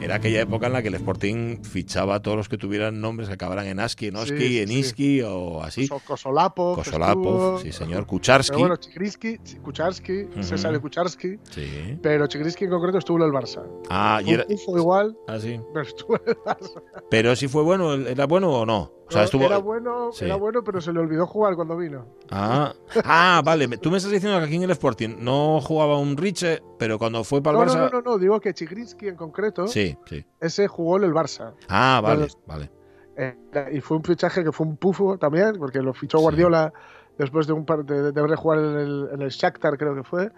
[0.00, 3.28] Era aquella época en la que el Sporting fichaba a todos los que tuvieran nombres
[3.28, 4.78] que acabaran en Aski, en Oski, Sí, en sí.
[4.78, 5.88] Iski o así.
[5.88, 6.76] Koso- Kosolapov.
[6.76, 7.16] Kosolapov,
[7.56, 8.58] estuvo, sí señor, Pero Kucharski.
[8.58, 10.42] bueno, Chigriski, Kucharski, Ujú.
[10.42, 11.98] se sabe Kucharski, Sí.
[12.02, 13.62] pero Chigriski en concreto estuvo en el Barça.
[13.88, 15.58] Ah, y era, pufo igual, ah, sí.
[15.72, 16.82] pero estuvo en el Barça.
[17.10, 18.92] Pero si fue bueno, ¿era bueno o no?
[19.06, 19.44] O sea, No, estuvo.
[19.44, 20.24] Era bueno, Sí.
[20.24, 22.06] era bueno, pero se le olvidó jugar cuando vino.
[22.30, 22.72] Ah,
[23.04, 23.68] ah, vale.
[23.78, 27.22] Tú me estás diciendo que aquí en el Sporting no jugaba un Riche, pero cuando
[27.24, 27.78] fue para el no, Barça.
[27.78, 30.24] no, no, no, digo que Chigrinsky en concreto, Sí, sí.
[30.40, 31.52] ese jugó en el Barça.
[31.68, 32.70] Ah, vale, vale.
[33.16, 33.36] Eh,
[33.72, 36.22] y fue un fichaje que fue un pufo también, porque lo fichó Sí.
[36.22, 36.72] Guardiola
[37.16, 40.02] después de un par de, de haber jugado en el, en el Shakhtar, creo que
[40.02, 40.32] fue.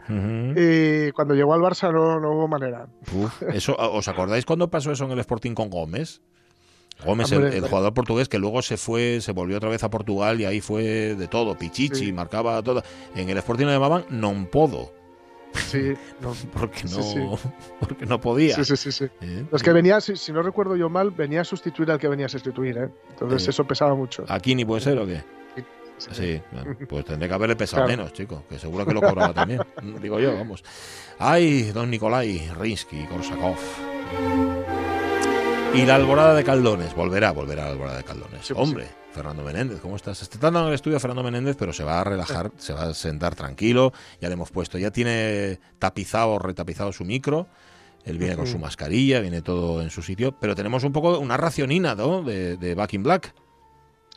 [0.57, 2.87] Y cuando llegó al Barça no, no hubo manera.
[3.15, 6.21] Uf, eso, ¿Os acordáis cuando pasó eso en el Sporting con Gómez?
[7.05, 10.45] Gómez, el, jugador portugués que luego se fue, se volvió otra vez a Portugal y
[10.47, 12.13] ahí fue de todo, Pichichi, Sí.
[12.13, 12.83] marcaba todo.
[13.15, 14.93] En el Sporting lo llamaban non podo,
[15.71, 17.49] Sí, no, porque no, Sí, sí.
[17.81, 18.57] porque no podía.
[18.63, 19.05] sí, sí, sí.
[19.21, 19.45] ¿eh?
[19.53, 22.27] Es que venía, si, si no recuerdo yo mal, venía a sustituir al que venía
[22.27, 22.89] a sustituir, ¿eh?
[23.11, 23.51] Entonces Sí.
[23.51, 24.25] eso pesaba mucho.
[24.29, 25.23] ¿Aquí ni puede ser o qué?
[25.99, 26.11] Sí.
[26.13, 27.97] Sí, bueno, pues tendré que haberle pesado Claro.
[27.97, 29.61] menos, chico, que seguro que lo cobraba también.
[30.03, 30.63] Digo yo, vamos.
[31.19, 33.57] Ay, don Nikolai, Rinsky, Korsakov.
[35.77, 38.47] Y la alborada de Caldones, volverá, volverá la alborada de Caldones.
[38.47, 40.23] Sí, pues Hombre, Fernando Menéndez, ¿cómo estás?
[40.23, 42.95] Está tratando en el estudio Fernando Menéndez, pero se va a relajar, se va a
[42.95, 43.93] sentar tranquilo.
[44.19, 47.47] Ya le hemos puesto, ya tiene tapizado, retapizado su micro.
[48.07, 50.35] Él viene con su mascarilla, viene todo en su sitio.
[50.41, 52.23] Pero tenemos un poco una racionina, ¿no?
[52.23, 53.35] De, de Back in Black.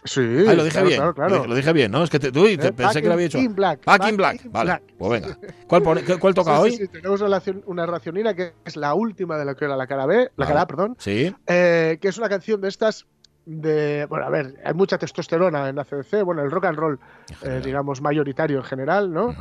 [0.05, 0.97] Sí, Ah, lo dije claro, bien.
[0.99, 1.35] Claro, claro.
[1.39, 2.03] Lo, lo dije bien, ¿no?
[2.03, 3.37] Es que te, uy, te Eh, pensé que lo había hecho.
[3.37, 4.45] in Black, Back, Back in Black.
[4.45, 4.83] in Vale, Black.
[4.97, 5.37] pues venga.
[5.67, 5.81] ¿Cuál,
[6.35, 6.71] toca Sí, hoy?
[6.71, 9.75] sí, sí, tenemos una, racion- una racionina que es la última de lo que era
[9.75, 11.35] la cara B, la cara A, perdón, Sí.
[11.47, 13.07] eh, que es una canción de estas
[13.45, 16.99] de, bueno, a ver, hay mucha testosterona en la CDC, bueno, el rock and roll,
[17.41, 19.35] eh, digamos, mayoritario en general, ¿no?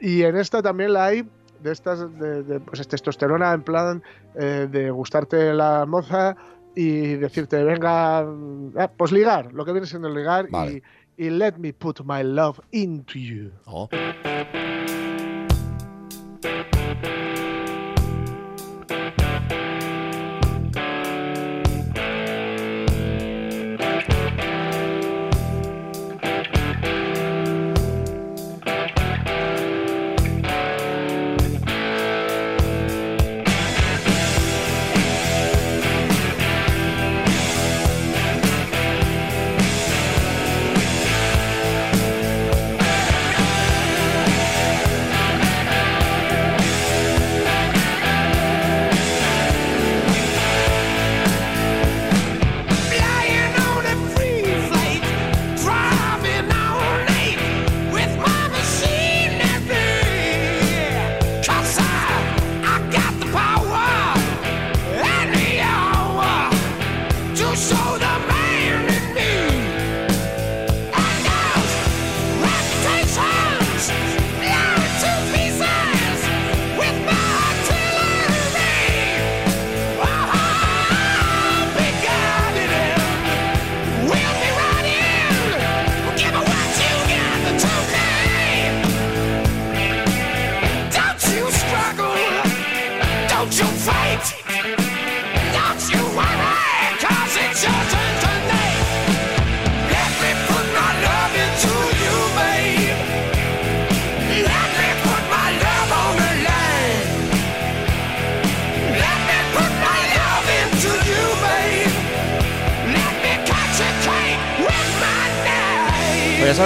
[0.00, 1.28] Y en esta también la hay
[1.62, 4.02] de estas de, de, pues testosterona en plan
[4.34, 6.34] eh, de gustarte la moza
[6.74, 10.82] y decirte venga ah, pues ligar lo que viene siendo ligar Vale.
[11.16, 13.88] y, y let me put my love into you Oh.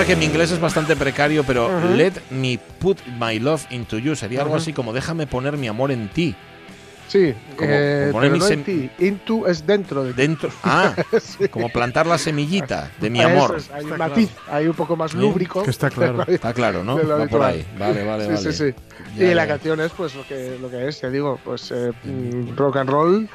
[0.05, 4.15] Sabes que mi inglés es bastante precario, pero let me put my love into you
[4.15, 4.63] sería algo Ujú.
[4.63, 6.35] así como déjame poner mi amor en ti.
[7.09, 10.17] sí Como- eh, como poner pero mi no en ti into es dentro de ti
[10.23, 10.51] Dentro.
[10.65, 11.49] Ah, Sí.
[11.49, 13.57] como plantar la semillita de mi amor.
[13.57, 16.23] es, hay un matiz hay un poco más Sí, lúbrico que está claro.
[16.29, 16.97] Está claro, ¿no?
[17.07, 17.65] Va por ahí.
[17.79, 18.53] Vale, vale, sí, vale.
[18.53, 18.75] sí, sí.
[19.19, 21.93] Ya, y la canción es pues lo que, lo que es, te digo, pues eh,
[22.05, 23.29] mm, rock and roll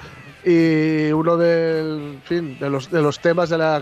[0.46, 3.82] y uno del, fin, de los de los temas de la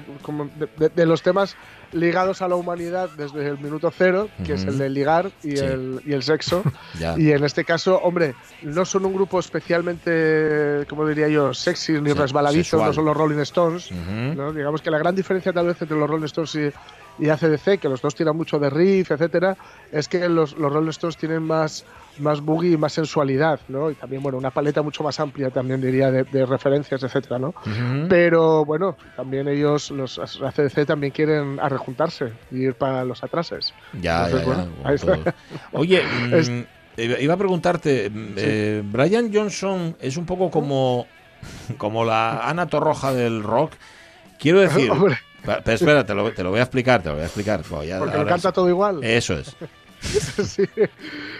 [0.78, 1.56] de, de- los temas
[1.94, 4.72] ligados a la humanidad desde el minuto cero, que es Ujú.
[4.72, 5.64] el de ligar y, Sí.
[5.64, 6.64] el, y el sexo.
[7.18, 12.10] Y en este caso, hombre, no son un grupo especialmente, como diría yo, sexy ni
[12.12, 13.92] Se- resbaladizos, no son los Rolling Stones.
[13.92, 14.36] Ujú.
[14.36, 14.52] ¿no?
[14.54, 16.72] Digamos que la gran diferencia tal vez entre los Rolling Stones y,
[17.20, 19.58] y ACDC, que los dos tiran mucho de riff, etcétera,
[19.92, 21.84] es que los, los Rolling Stones tienen más,
[22.20, 23.90] más boogie y más sensualidad, ¿no?
[23.92, 27.54] Y también, bueno, una paleta mucho más amplia también diría de, de referencias, etcétera, ¿no?
[28.10, 33.74] Pero bueno, también ellos, los ACDC también quieren arrejuntarse y ir para los atrases.
[33.94, 35.18] Ya, ya, Entonces, ya, bueno, ahí está.
[35.74, 36.02] Oye,
[36.34, 36.52] Es-
[37.22, 41.06] iba a preguntarte, eh, Brian Johnson es un poco como
[41.78, 43.74] como la Ana Torroja del rock.
[44.40, 45.18] Quiero decir, Hombre.
[45.64, 47.62] Pero espera, te lo, te lo voy a explicar, te lo voy a explicar.
[47.70, 48.54] Voy a- Porque ahora canta sí.
[48.56, 49.04] todo igual.
[49.04, 49.56] Eso es.
[50.02, 50.64] sí,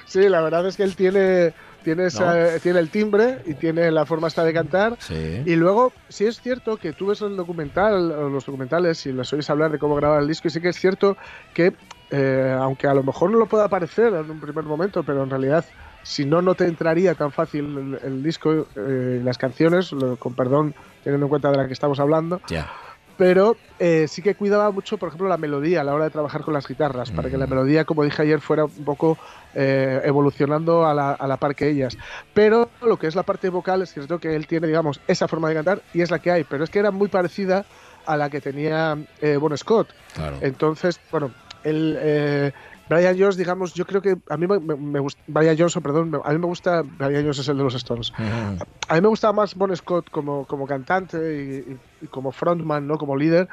[0.06, 4.06] sí, la verdad es que él tiene, tiene, esa- tiene el timbre y tiene la
[4.06, 4.98] forma esta de cantar.
[5.00, 5.44] Sí.
[5.46, 9.50] Y luego, sí es cierto que tú ves el documental, los documentales, y los oís
[9.50, 11.18] hablar de cómo grabar el disco, y sí que es cierto
[11.54, 11.74] que,
[12.10, 15.30] eh, aunque a lo mejor no lo pueda parecer en un primer momento, pero en
[15.30, 15.64] realidad,
[16.04, 20.34] si no, no te entraría tan fácil el, el disco eh, las canciones, lo- con
[20.34, 22.70] perdón, teniendo en cuenta de la que estamos hablando, Ya.
[23.18, 26.42] Pero eh, sí que cuidaba mucho, por ejemplo, la melodía a la hora de trabajar
[26.42, 27.50] con las guitarras, para que la Mm.
[27.50, 29.20] melodía, como dije ayer, fuera un poco
[29.54, 31.98] eh, evolucionando a la, a la par que ellas.
[32.34, 35.50] Pero lo que es la parte vocal, es cierto que él tiene, digamos, esa forma
[35.50, 37.66] de cantar y es la que hay, pero es que era muy parecida
[38.06, 39.94] a la que tenía eh, Bon Scott.
[40.14, 40.40] Claro.
[40.42, 42.52] Entonces, bueno, el, eh,
[42.90, 46.10] Brian Jones, digamos, yo creo que a mí me, me- me gusta, Brian Johnson, perdón,
[46.12, 48.12] me- a mí me gusta, Brian Jones es el de los Stones.
[48.12, 48.66] Ujú.
[48.90, 52.88] A mí me gustaba más Bon Scott como, como cantante y, y- y como frontman,
[52.88, 52.98] ¿no?
[52.98, 53.48] Como líder.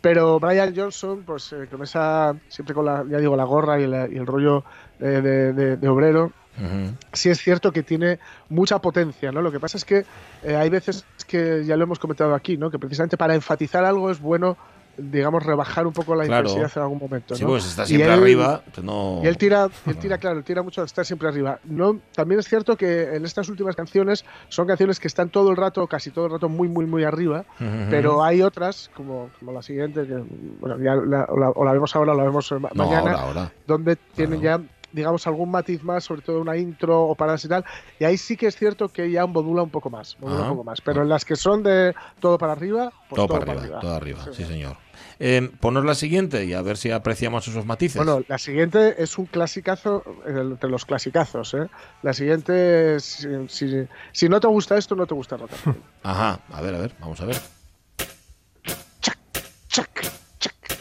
[0.00, 3.86] Pero Brian Johnson, pues eh, con esa, siempre con la, ya digo, la gorra y,
[3.86, 4.64] la- y el rollo
[4.98, 6.94] eh, de, de- de obrero, Ujú.
[7.12, 9.40] sí es cierto que tiene mucha potencia, ¿no?
[9.42, 10.04] Lo que pasa es que
[10.42, 12.70] eh, hay veces que ya lo hemos comentado aquí, ¿no?
[12.70, 14.56] Que precisamente para enfatizar algo es bueno,
[15.00, 16.48] digamos, rebajar un poco la Claro.
[16.48, 18.62] intensidad en algún momento, Sí, pues está Y siempre él- arriba.
[18.72, 19.20] pues no...
[19.22, 21.58] y él tira, él tira, claro, tira mucho de estar siempre arriba.
[21.64, 25.56] No, también es cierto que en estas últimas canciones son canciones que están todo el
[25.56, 27.44] rato, casi todo el rato, muy, muy, muy arriba.
[27.88, 30.14] Pero hay otras, como, como la siguiente, que
[30.60, 33.12] bueno, ya la, o, la, o la vemos ahora o la vemos ma- No, mañana,
[33.12, 33.52] ahora, ahora.
[33.66, 34.60] donde tienen ya,
[34.92, 37.64] digamos, algún matiz más, sobre todo una intro o paradas y tal.
[37.98, 40.64] Y ahí sí que es cierto que ya modula un poco más, modula un poco
[40.64, 40.80] más.
[40.80, 43.94] Pero en las que son de todo para arriba, pues todo, todo, para arriba, todo
[43.94, 44.44] arriba, sí, Sí.
[44.44, 44.76] señor.
[45.22, 47.96] Eh, ponos la siguiente y a ver si apreciamos esos matices.
[47.96, 51.52] Bueno, la siguiente es un clasicazo eh, entre los clasicazos.
[51.54, 51.66] ¿eh?
[52.02, 55.50] La siguiente, es, si, si- si no te gusta esto, no te gusta roll.
[56.02, 57.36] Ajá, a ver, a ver, vamos a ver.
[59.02, 59.18] chac,
[59.68, 60.79] chac, chac.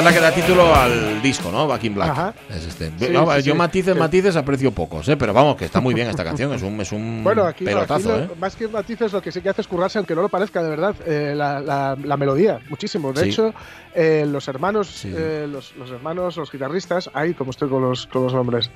[0.00, 1.66] Es la que da título al disco, ¿no?
[1.68, 2.10] Back in Black.
[2.10, 2.34] Ajá.
[2.50, 2.90] Es este.
[2.98, 3.58] Sí, No, sí, yo sí.
[3.58, 5.16] matices, matices aprecio pocos, ¿eh?
[5.16, 6.52] Pero vamos, que está muy bien esta canción.
[6.52, 8.28] Es un, es un Bueno, aquí, no, aquí pelotazo, lo- ¿eh?
[8.40, 10.70] más que matices, lo que sí que hace es currarse, aunque no lo parezca, de
[10.70, 13.12] verdad, eh, la, la- la melodía, muchísimo.
[13.12, 13.54] De hecho,
[13.94, 18.24] eh, los hermanos, eh, los, los hermanos, los guitarristas, ahí como estoy con los, con
[18.24, 18.70] los nombres,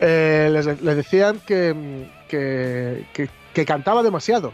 [0.00, 4.52] eh, les, les decían que, que, que- que cantaba demasiado,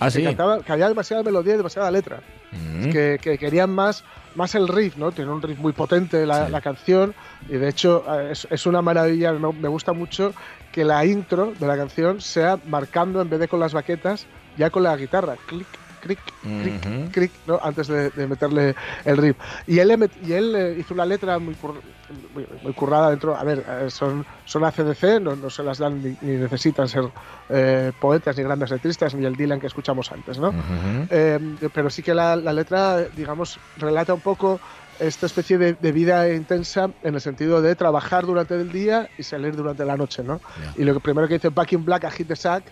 [0.00, 2.90] Ah, que, cantaba, que había demasiada melodía y demasiada letra, Mm.
[2.90, 5.12] que, que querían más, más el riff, ¿no?
[5.12, 6.52] Tiene un riff muy potente la, Sí.
[6.52, 7.14] la canción
[7.48, 10.32] y de hecho eh, es, es una maravilla, me, me gusta mucho
[10.72, 14.70] que la intro de la canción sea marcando en vez de con las baquetas, ya
[14.70, 15.66] con la guitarra, clic,
[16.04, 17.10] clic, clic, Ujú.
[17.10, 17.58] clic, ¿no?
[17.62, 18.74] antes de, de meterle
[19.04, 19.36] el riff.
[19.66, 21.82] Y él, met- y él eh, hizo una letra muy, cur-
[22.30, 23.34] muy, muy currada dentro.
[23.34, 27.04] A ver, eh, son, son ACDC, no, no se las dan ni, ni necesitan ser
[27.48, 30.50] eh, poetas ni grandes letristas, ni el Dylan que escuchamos antes, ¿no?
[30.50, 31.06] Ujú.
[31.10, 31.38] Eh,
[31.72, 34.60] pero sí que la, la letra, digamos, relata un poco
[34.98, 39.22] esta especie de, de vida intensa en el sentido de trabajar durante el día y
[39.24, 40.40] salir durante la noche, ¿no?
[40.60, 40.72] Ya.
[40.76, 42.70] Y lo que primero que dice Back in Black, a hit the sack,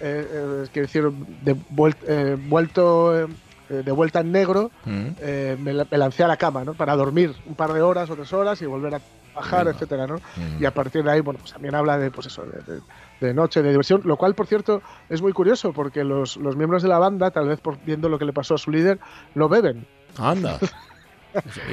[0.00, 1.10] eh, eh, quiero decir,
[1.42, 3.26] de vuel- eh, vuelto eh,
[3.68, 5.06] de vuelta en negro, Mm.
[5.20, 6.74] eh, me, la- me lancé a la cama, ¿no?
[6.74, 9.00] Para dormir un par de horas o tres horas y volver a
[9.34, 9.70] bajar, Venga.
[9.76, 10.16] etcétera, ¿no?
[10.16, 10.60] Mm.
[10.62, 12.80] Y a partir de ahí, bueno, pues también habla de, pues eso, de, de-
[13.20, 16.82] de noche, de diversión, lo cual, por cierto, es muy curioso porque los, los miembros
[16.82, 18.98] de la banda, tal vez por viendo lo que le pasó a su líder,
[19.36, 19.86] no beben.
[20.18, 20.58] Anda.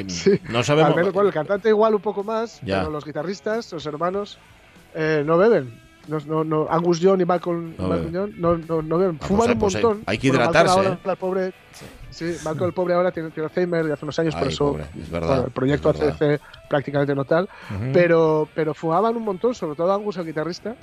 [0.08, 0.40] Sí.
[0.50, 0.92] No sabemos.
[0.92, 2.80] Al menos, bueno, el cantante igual un poco más, Ya.
[2.80, 4.38] pero los guitarristas, los hermanos,
[4.94, 5.74] eh, no beben.
[6.08, 8.32] No, no, no, Angus Young y Malcolm, No Malcolm beben.
[8.32, 9.20] Young no, no, no beben.
[9.20, 10.04] Fuman pues, un pues, eh, montón.
[10.06, 11.12] hay que Bueno, hidratarse, Malcolm ahora, ¿eh?
[11.12, 11.54] el pobre,
[12.10, 14.66] sí, Malcolm el pobre ahora tiene, tiene Alzheimer de hace unos años, por Ay, eso
[14.72, 16.16] pobre, es verdad, bueno, el proyecto es verdad.
[16.22, 17.50] ACDC prácticamente no tal.
[17.70, 17.92] Ujú.
[17.94, 20.76] Pero, pero fumaban un montón, sobre todo Angus, el guitarrista.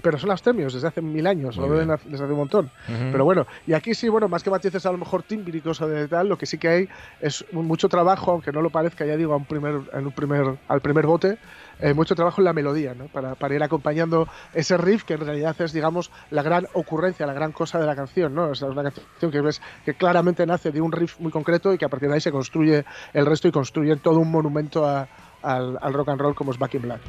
[0.00, 2.66] Pero son abstemios desde hace mil años, Muy no beben desde hace un montón.
[2.88, 3.08] Ujú.
[3.10, 6.06] Pero bueno, y aquí sí, bueno, más que matices a lo mejor tímbricos o de
[6.06, 6.88] tal, lo que sí que hay
[7.20, 10.56] es mucho trabajo, aunque no lo parezca, ya digo, a un primer, en un primer,
[10.68, 11.38] al primer bote,
[11.80, 13.06] eh, mucho trabajo en la melodía, ¿no?
[13.06, 17.52] Para, ir acompañando ese riff que en realidad es, digamos, la gran ocurrencia, la gran
[17.52, 18.50] cosa de la canción, ¿no?
[18.50, 21.72] O sea, es una canción que ves que claramente nace de un riff muy concreto
[21.72, 24.86] y que a partir de ahí se construye el resto y construye todo un monumento
[24.86, 25.08] a-
[25.42, 27.00] al, rock and roll como es Back in Black.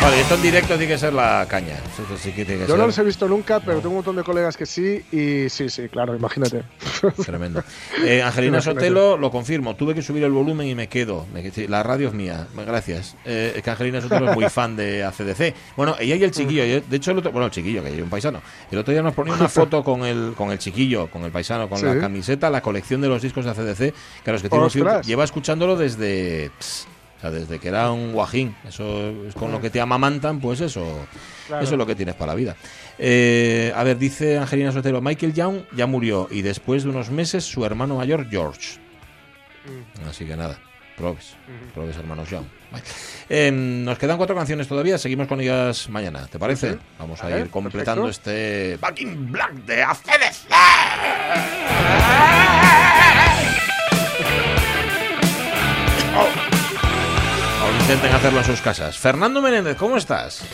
[0.00, 1.74] Vale, esto en directo tiene que ser la caña.
[1.92, 4.16] Eso sí que tiene que Yo no los he visto nunca, pero tengo un montón
[4.16, 6.62] de colegas que sí, y sí, sí, claro, imagínate.
[7.26, 7.62] tremendo.
[8.02, 8.80] Eh, Angelina Imagínate.
[8.80, 9.76] Sotelo, lo confirmo.
[9.76, 11.26] Tuve que subir el volumen y me quedo.
[11.68, 12.46] La radio es mía.
[12.66, 13.14] Gracias.
[13.26, 15.54] Eh, es que Angelina Sotelo es muy fan de ACDC.
[15.76, 16.64] Bueno, ella y el chiquillo.
[16.64, 18.40] yo- De hecho, el otro, bueno, el chiquillo, que es un paisano.
[18.70, 21.68] El otro día nos ponía una foto con el, con el chiquillo, con el paisano,
[21.68, 21.84] con Sí.
[21.84, 23.94] la camiseta, la colección de los discos de ACDC.
[24.24, 25.06] Que a los que tiene ¡Ostras!
[25.06, 26.50] lleva escuchándolo desde.
[27.20, 28.56] O sea, desde que era un guajín.
[28.66, 31.06] Eso es con lo que te amamantan, pues eso.
[31.46, 31.62] Claro.
[31.62, 32.56] Eso es lo que tienes para la vida.
[32.98, 37.44] Eh, a ver, dice Angelina Sotelo, Michael Young ya murió y después de unos meses
[37.44, 38.78] su hermano mayor, George.
[40.08, 40.58] Así que nada,
[40.96, 41.34] probes,
[41.74, 42.46] probes hermanos Young.
[42.72, 42.84] Vale.
[43.28, 46.78] Eh, nos quedan cuatro canciones todavía, seguimos con ellas mañana, ¿te parece?
[46.98, 48.30] Vamos a ir completando perfecto.
[48.30, 50.48] este Back in Black de ACDC.
[57.92, 58.96] Intenten hacerlo en sus casas.
[58.98, 60.44] Fernando Menéndez, ¿cómo estás?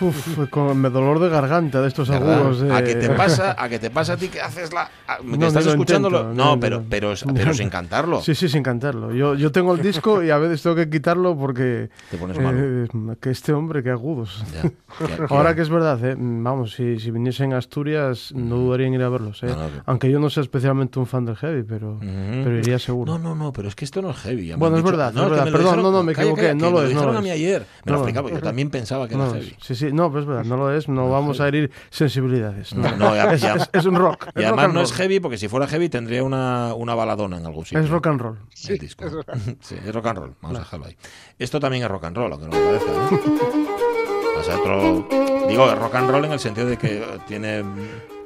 [0.00, 2.62] Uf, con me dolor de garganta de estos agudos.
[2.70, 3.54] ¿A qué te pasa?
[3.58, 6.18] ¿A qué te pasa a ti que haces la a- que No, estás escuchándolo?
[6.20, 8.20] intento, no, no, pero pero pero sin cantarlo.
[8.20, 9.12] Sí, sí, sin cantarlo.
[9.12, 11.88] Yo, yo tengo el disco y a veces tengo que quitarlo porque.
[12.10, 12.86] Te pones eh,
[13.20, 14.44] que este hombre, qué agudos.
[14.52, 14.62] Ya,
[15.08, 18.94] ya, Ahora que es verdad, eh, vamos, si, si viniesen a Asturias, no dudaría en
[18.94, 19.42] ir a verlos.
[19.42, 19.46] eh.
[19.46, 22.04] Que- Aunque yo no sea especialmente un fan del heavy, pero, Ujú.
[22.04, 23.12] pero iría seguro.
[23.18, 24.48] No, no, no, pero es que esto no es heavy.
[24.50, 25.44] me Bueno, es dicho- verdad, no, es que verdad.
[25.46, 27.12] me Perdón, dijeron- no, no, me calla, equivoqué, calla, no que lo me es, dijeron
[27.12, 27.66] lo a mí ayer.
[27.84, 29.54] Me lo explicaba, yo también pensaba que era heavy.
[29.60, 32.74] sí, sí, no, pues es verdad, no lo es, no vamos a herir sensibilidades.
[32.74, 34.26] No, No, no, ya- es, ya- es- es un rock.
[34.36, 37.38] Y es rock además no es heavy porque si fuera heavy tendría una, una baladona
[37.38, 37.80] en algún sitio.
[37.80, 38.38] Es rock and roll.
[38.68, 39.04] el disco.
[39.06, 39.36] es verdad.
[39.60, 40.34] Sí, es rock and roll.
[40.42, 40.96] Vamos a dejarlo ahí.
[41.38, 42.92] Esto también es rock and roll, aunque no me parezca.
[42.92, 43.66] ¿eh?
[44.38, 45.08] O sea, otro...
[45.48, 47.64] Digo, es rock and roll en el sentido de que tiene...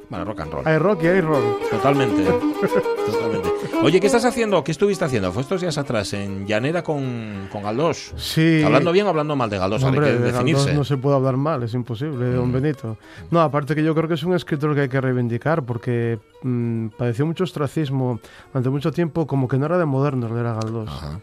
[0.09, 0.67] Bueno, rock and roll.
[0.67, 1.57] Hay rock y hay roll.
[1.69, 2.23] Totalmente.
[3.05, 3.49] Totalmente.
[3.83, 4.63] Oye, ¿qué estás haciendo?
[4.63, 5.31] ¿Qué estuviste haciendo?
[5.31, 8.13] Fue estos días atrás en Llanera con, con Galdós.
[8.15, 8.61] Sí.
[8.63, 9.83] ¿Hablando bien o hablando mal de Galdós?
[9.83, 10.65] Hombre, hay que de definirse.
[10.65, 12.53] Galdós no se puede hablar mal, es imposible, don Mm.
[12.53, 12.97] Benito.
[13.31, 16.87] No, aparte que yo creo que es un escritor que hay que reivindicar porque mm,
[16.97, 18.19] padeció mucho ostracismo
[18.53, 20.89] durante mucho tiempo, como que no era de modernos, era Galdós.
[20.89, 21.19] Ajá.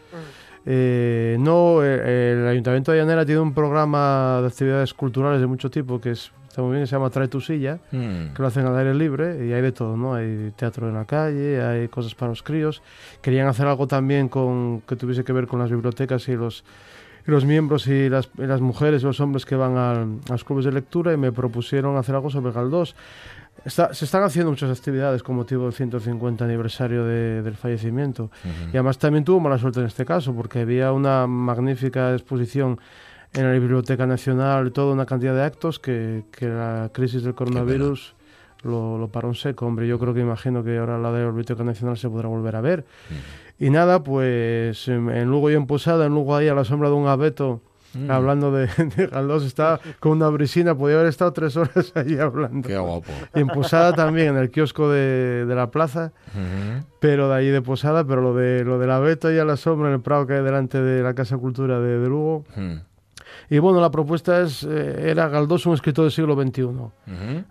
[0.67, 5.71] Eh, no, eh, el Ayuntamiento de Llanera tiene un programa de actividades culturales de mucho
[5.71, 8.35] tipo que es, está muy bien, se llama Trae tu silla, Mm.
[8.35, 10.15] que lo hacen al aire libre y hay de todo, ¿no?
[10.15, 12.83] Hay teatro en la calle, hay cosas para los críos.
[13.23, 16.65] Querían hacer algo también con que tuviese que ver con las bibliotecas y los
[17.27, 20.33] y los miembros y las, y las mujeres y los hombres que van al- a
[20.33, 22.97] los clubes de lectura y me propusieron hacer algo sobre Galdós.
[23.67, 28.31] Está- se están haciendo muchas actividades con motivo del 150 aniversario de- del fallecimiento.
[28.73, 32.79] Y además también tuvo mala suerte en este caso, porque había una magnífica exposición
[33.35, 38.15] en la Biblioteca Nacional toda una cantidad de actos que, que la crisis del coronavirus
[38.63, 39.67] lo, lo paró en seco.
[39.67, 42.57] Hombre, yo creo que imagino que ahora la de la Biblioteca Nacional se podrá volver
[42.57, 42.85] a ver.
[43.59, 46.89] Y nada, pues en en Lugo y en Posada, en Lugo ahí a la sombra
[46.89, 47.61] de un abeto,
[47.95, 48.11] Mm.
[48.11, 48.67] hablando de,
[48.97, 52.69] de Galdós, estaba con una brisina, podía haber estado tres horas allí hablando.
[52.69, 53.11] Qué guapo.
[53.35, 56.85] Y en Posada también, en el kiosco de, de la plaza, Ujú.
[57.01, 59.89] pero de ahí de Posada, pero lo de lo del abeto y a la sombra
[59.89, 62.45] en el Prado que hay delante de la Casa Cultura de, de Lugo.
[62.57, 62.73] Mm.
[63.51, 66.63] Y bueno, la propuesta es, eh, era Galdós un escritor del siglo XXI.
[66.65, 66.93] Ujú.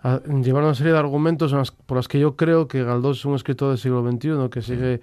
[0.02, 3.24] A- llevar una serie de argumentos las- por las que yo creo que Galdós es
[3.24, 5.00] un escritor del siglo XXI que sigue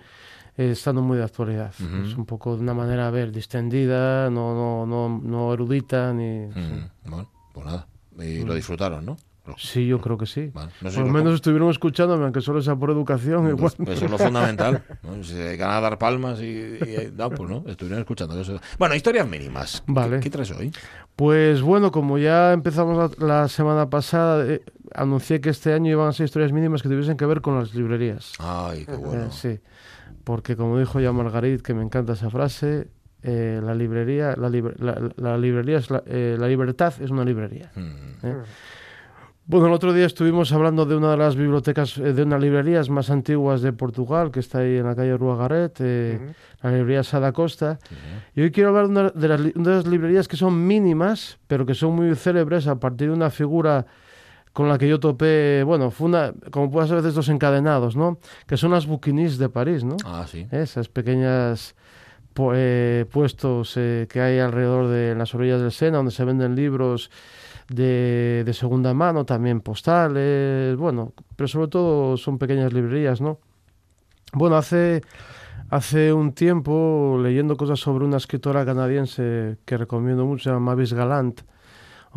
[0.58, 1.74] eh, estando muy de actualidad.
[2.06, 6.46] Es un poco de una manera, a ver, distendida, no, no, no, no erudita, ni...
[6.48, 6.90] Mm.
[7.10, 7.88] Bueno, pues nada.
[8.20, 9.18] Y lo disfrutaron, ¿no?
[9.58, 10.52] Sí, yo creo que sí.
[10.54, 13.48] No por lo menos cómo- estuvieron escuchándome, aunque solo sea por educación.
[13.50, 13.72] igual.
[13.78, 14.84] Pues, eso es lo fundamental.
[15.04, 15.24] ¿no?
[15.24, 18.40] Si se dedican a dar palmas y, y- no, pues no, estuvieron escuchando.
[18.40, 19.84] eso- Bueno, historias mínimas.
[19.86, 20.20] ¿Qué- Vale.
[20.20, 20.72] ¿Qué, traes hoy?
[21.16, 24.62] Pues bueno, como ya empezamos la, la semana pasada, eh,
[24.94, 27.74] anuncié que este año iban a ser historias mínimas que tuviesen que ver con las
[27.74, 28.34] librerías.
[28.40, 29.26] Ay, qué bueno.
[29.26, 29.60] Eh, sí,
[30.24, 32.88] porque como dijo ya Margarit, que me encanta esa frase,
[33.24, 37.24] eh, la librería, la, libre- la- la librería es la, eh, la libertad es una
[37.24, 37.72] librería.
[37.76, 38.26] Mm.
[39.46, 39.48] ¿Eh?
[39.48, 42.90] Bueno, el otro día estuvimos hablando de una de las bibliotecas, eh, de unas librerías
[42.90, 46.20] más antiguas de Portugal, que está ahí en la calle Rua Garet, eh,
[46.62, 47.80] la librería Sada Costa.
[48.36, 50.66] Y hoy quiero hablar de una de, las, li- una de las librerías que son
[50.66, 53.86] mínimas, pero que son muy célebres a partir de una figura
[54.54, 58.20] con la que yo topé, bueno, fue una, como puedes ver estos encadenados, ¿no?
[58.48, 59.98] Que son las bouquinistes de París, ¿no?
[60.06, 60.48] Ah, sí.
[60.50, 61.76] Esas pequeñas
[62.34, 66.24] pu- eh, puestos eh, que hay alrededor de en las orillas del Sena, donde se
[66.24, 67.12] venden libros
[67.70, 73.40] de, de segunda mano, también postales, bueno, pero sobre todo son pequeñas librerías, ¿no?
[74.34, 75.02] Bueno, hace,
[75.70, 80.94] hace un tiempo, leyendo cosas sobre una escritora canadiense que recomiendo mucho, se llama Mavis
[80.94, 81.42] Galant,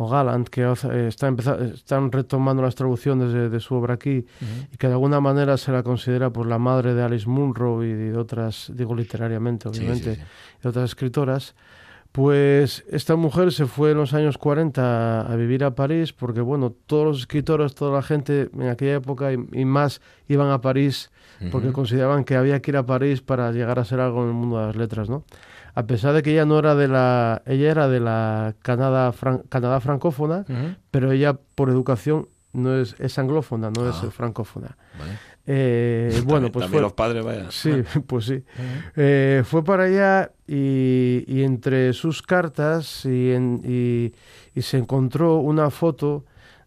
[0.01, 0.61] o Gallant, que
[1.07, 4.25] está empeza- están retomando las traducciones de, de su obra aquí
[4.71, 7.91] y que de alguna manera se la considera por la madre de Alice Munro y
[7.91, 10.27] de otras, digo literariamente, Sí, obviamente, sí, sí.
[10.63, 11.53] de otras escritoras.
[12.11, 16.73] Pues esta mujer se fue en los años 40 a vivir a París porque, bueno,
[16.87, 21.11] todos los escritores, toda la gente en aquella época y, y más iban a París
[21.51, 24.33] porque consideraban que había que ir a París para llegar a ser algo en el
[24.33, 25.23] mundo de las letras, ¿no?
[25.75, 29.43] A pesar de que ella no era de la, ella era de la Canadá, fran-
[29.47, 30.45] Canadá francófona,
[30.91, 34.09] pero ella por educación no es, es anglófona, no es Ah.
[34.11, 34.75] francófona.
[34.97, 35.11] Vale.
[35.51, 37.47] Eh, bueno, pues también fue, los padres, vaya.
[37.49, 37.71] sí,
[38.07, 38.43] pues sí.
[38.95, 44.13] Eh, fue para allá y, y entre sus cartas y, en- y-
[44.53, 46.25] y se encontró una foto,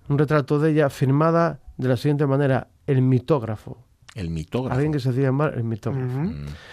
[0.08, 3.78] un retrato de ella firmada de la siguiente manera, el mitógrafo.
[4.14, 4.74] El mitógrafo.
[4.74, 6.18] Alguien que se hacía llamar el mitógrafo.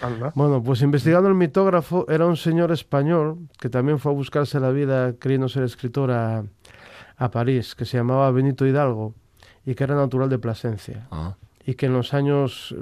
[0.02, 0.32] Anda.
[0.34, 4.70] Bueno, pues investigando el mitógrafo era un señor español que también fue a buscarse la
[4.70, 6.44] vida queriendo ser escritor a,
[7.16, 9.14] a París, que se llamaba Benito Hidalgo
[9.64, 11.06] y que era natural de Plasencia.
[11.10, 11.36] Ah.
[11.66, 12.74] Y que en los años,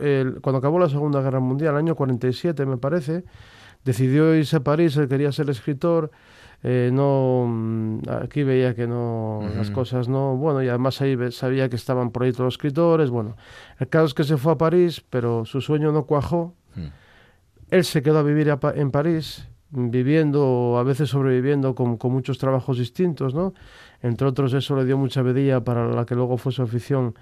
[0.00, 3.24] el- cuando acabó la Segunda Guerra Mundial, el año 47 me parece,
[3.84, 6.10] decidió irse a París, él quería ser escritor,
[6.62, 11.68] eh, no, mm, aquí veía que no, las cosas no, bueno, y además ahí sabía
[11.68, 13.36] que estaban por ahí todos los escritores, bueno,
[13.80, 16.86] el caso es que se fue a París, pero su sueño no cuajó, Mm.
[17.70, 22.38] él se quedó a vivir a en París, viviendo, a veces sobreviviendo con, con muchos
[22.38, 23.52] trabajos distintos, ¿no?
[24.02, 27.14] Entre otros, eso le dio mucha vedilla para la que luego fue su afición.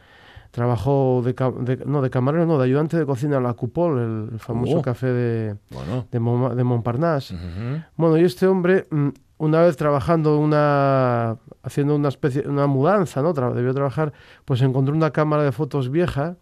[0.50, 4.78] Trabajó de, no, de camarero, no, de ayudante de cocina en la Coupole, el famoso
[4.78, 4.82] Oh.
[4.82, 6.06] café de, Bueno.
[6.10, 7.34] de, de Montparnasse.
[7.34, 7.82] Ujú.
[7.96, 13.32] Bueno, y este hombre, mm, una vez trabajando una, haciendo una especie, una mudanza, ¿no?
[13.32, 14.12] Tra- debió trabajar,
[14.44, 16.36] pues encontró una cámara de fotos vieja,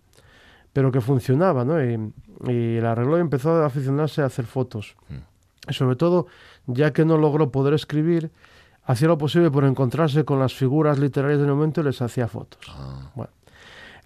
[0.72, 1.82] pero que funcionaba, ¿no?
[1.84, 2.12] Y,
[2.50, 4.96] y la arregló y empezó a aficionarse a hacer fotos.
[5.68, 6.28] Y sobre todo,
[6.66, 8.30] ya que no logró poder escribir,
[8.84, 12.60] hacía lo posible por encontrarse con las figuras literarias del momento y les hacía fotos.
[12.70, 13.10] Ah.
[13.14, 13.30] Bueno,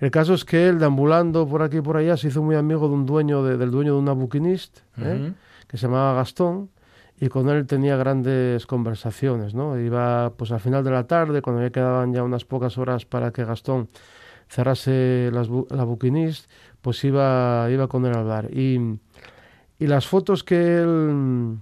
[0.05, 2.89] el caso es que él, deambulando por aquí y por allá, se hizo muy amigo
[2.89, 5.33] de un dueño de- del dueño de una bouquiniste, ¿eh?
[5.69, 6.71] Que se llamaba Gastón,
[7.19, 9.79] y con él tenía grandes conversaciones, ¿no?
[9.79, 13.31] Iba, pues al final de la tarde, cuando ya quedaban ya unas pocas horas para
[13.33, 13.89] que Gastón
[14.49, 16.49] cerrase las bu- la bouquiniste,
[16.81, 18.51] pues iba, iba con él a hablar.
[18.53, 18.99] Y,
[19.79, 21.59] y las fotos que él,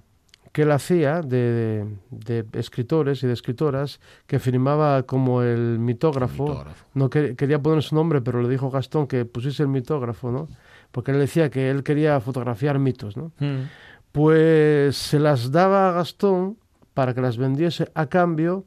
[0.52, 6.44] que él hacía de, de- de escritores y de escritoras, que firmaba como el mitógrafo,
[6.48, 6.84] Mitógrafo.
[6.94, 10.48] no que- quería poner su nombre, pero le dijo Gastón que pusiese el mitógrafo, ¿no?
[10.90, 13.30] Porque él decía que él quería fotografiar mitos, ¿no?
[13.38, 13.68] Mm.
[14.12, 16.56] Pues se las daba a Gastón
[16.94, 18.64] para que las vendiese a cambio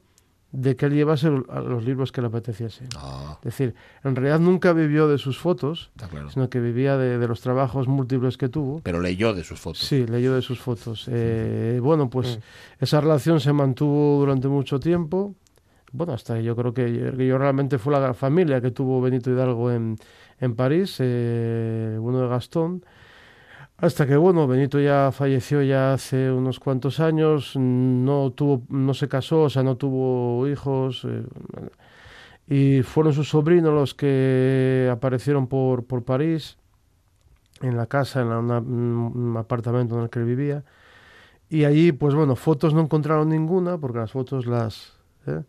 [0.56, 2.86] de que él llevase a los libros que le apeteciese.
[2.96, 3.74] Ah, Es decir,
[4.04, 6.30] en realidad nunca vivió de sus fotos, claro.
[6.30, 8.80] sino que vivía de, de los trabajos múltiples que tuvo.
[8.84, 9.80] Pero leyó de sus fotos.
[9.82, 11.08] Sí, leyó de sus fotos.
[11.12, 12.40] Eh, bueno, pues
[12.80, 15.34] esa relación se mantuvo durante mucho tiempo.
[15.92, 19.32] Bueno, hasta yo creo que yo, que yo realmente fue la familia que tuvo Benito
[19.32, 19.96] Hidalgo en,
[20.40, 22.86] en París, eh, uno de Gastón.
[23.84, 29.10] Hasta que, bueno, Benito ya falleció ya hace unos cuantos años, no tuvo, no se
[29.10, 31.06] casó, o sea, no tuvo hijos.
[31.06, 31.26] eh,
[32.48, 36.58] y fueron sus sobrinos los que aparecieron por, por París,
[37.62, 40.64] en la casa, en la- una- un apartamento en el que él vivía.
[41.50, 44.94] Y allí, pues bueno, fotos no encontraron ninguna, porque las fotos las...
[45.28, 45.42] ¿eh?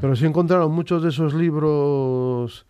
[0.00, 2.64] Pero sí encontraron muchos de esos libros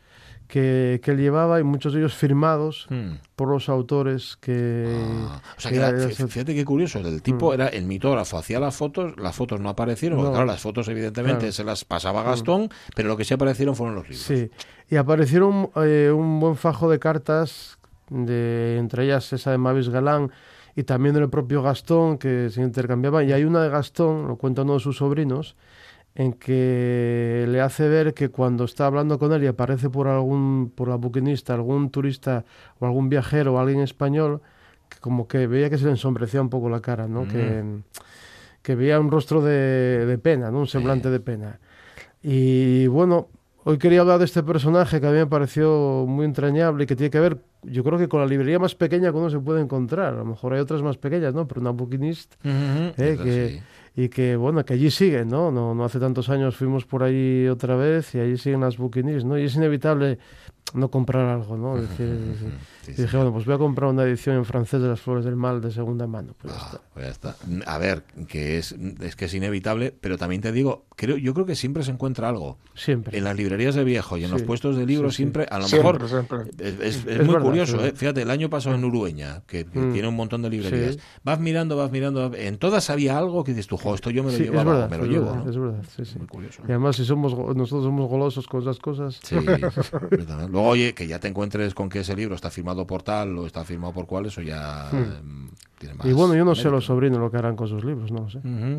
[0.49, 3.13] que, que él llevaba y muchos de ellos firmados Mm.
[3.35, 4.85] por los autores que...
[5.29, 8.77] Ah, o sea que era- fíjate qué curioso, el tipo era el mitógrafo, hacía las
[8.77, 11.53] fotos, las fotos no aparecieron, porque claro, las fotos evidentemente Claro.
[11.53, 14.23] se las pasaba Gastón, pero lo que sí aparecieron fueron los libros.
[14.27, 14.51] Sí,
[14.91, 17.79] y aparecieron eh, un buen fajo de cartas,
[18.11, 20.31] de, entre ellas esa de Mavis Galán
[20.77, 23.27] y también del propio Gastón, que se intercambiaban.
[23.29, 25.57] Y hay una de Gastón, lo cuenta uno de sus sobrinos,
[26.15, 30.73] en que le hace ver que cuando está hablando con él y aparece por algún
[30.75, 32.45] por la buquinista, algún turista
[32.79, 34.41] o algún viajero o alguien español,
[34.89, 37.27] que como que veía que se le ensombrecía un poco la cara, ¿no?
[37.27, 37.65] Que,
[38.63, 40.61] que veía un rostro de, de pena, ¿no?
[40.61, 41.59] Un semblante de pena.
[42.23, 43.29] Y bueno,
[43.65, 46.97] hoy quería hablar de este personaje que a mí me pareció muy entrañable y que
[46.97, 49.61] tiene que ver, yo creo que con la librería más pequeña que uno se puede
[49.61, 50.15] encontrar.
[50.15, 51.49] A lo mejor hay otras más pequeñas, ¿no?
[51.49, 53.65] Pero una Bookinist Ujú, eh, entonces, que, sí.
[53.97, 55.51] Y que bueno, que allí siguen, ¿no?
[55.51, 55.75] ¿no?
[55.75, 59.39] No hace tantos años fuimos por ahí otra vez y allí siguen las Bookinist, ¿no?
[59.39, 60.19] Y es inevitable
[60.73, 61.77] no comprar algo, ¿no?
[61.79, 62.19] Es decir,
[62.83, 63.03] Sí, y sí.
[63.03, 65.61] dije, bueno, pues voy a comprar una edición en francés de las Flores del Mal
[65.61, 66.35] de segunda mano.
[66.41, 66.81] Pues ya Ah, está.
[66.93, 67.37] pues ya está.
[67.73, 71.47] A ver, que es, es que es inevitable, pero también te digo, creo, yo creo
[71.47, 72.59] que siempre se encuentra algo.
[72.75, 73.17] Siempre.
[73.17, 75.23] En las librerías de viejo y en los puestos de libros sí, sí.
[75.23, 76.39] siempre, a lo Siempre, mejor siempre.
[76.59, 77.85] es, es- es Es muy verdad, curioso, sí.
[77.87, 77.93] ¿eh?
[77.95, 79.93] fíjate, el año pasado en Urueña, que, que Mm.
[79.93, 81.01] tiene un montón de librerías, Sí.
[81.23, 84.33] vas mirando, vas mirando, en todas había algo que dices tú, jo, esto yo me
[84.33, 85.51] lo es verdad, me lo es llevo, verdad, ¿no?
[85.51, 86.19] es verdad, sí, sí.
[86.19, 86.63] Muy curioso.
[86.67, 89.37] Y además, si somos nosotros somos golosos con esas cosas, Sí.
[90.55, 93.45] Luego, oye, que ya te encuentres con que ese libro está firmado por tal o
[93.45, 95.49] está firmado por cual, eso ya em,
[95.81, 96.07] tiene más.
[96.07, 96.11] Hmm.
[96.11, 96.77] Y bueno, yo no sé mérito.
[96.77, 98.39] los sobrinos lo que harán con sus libros, no lo sé.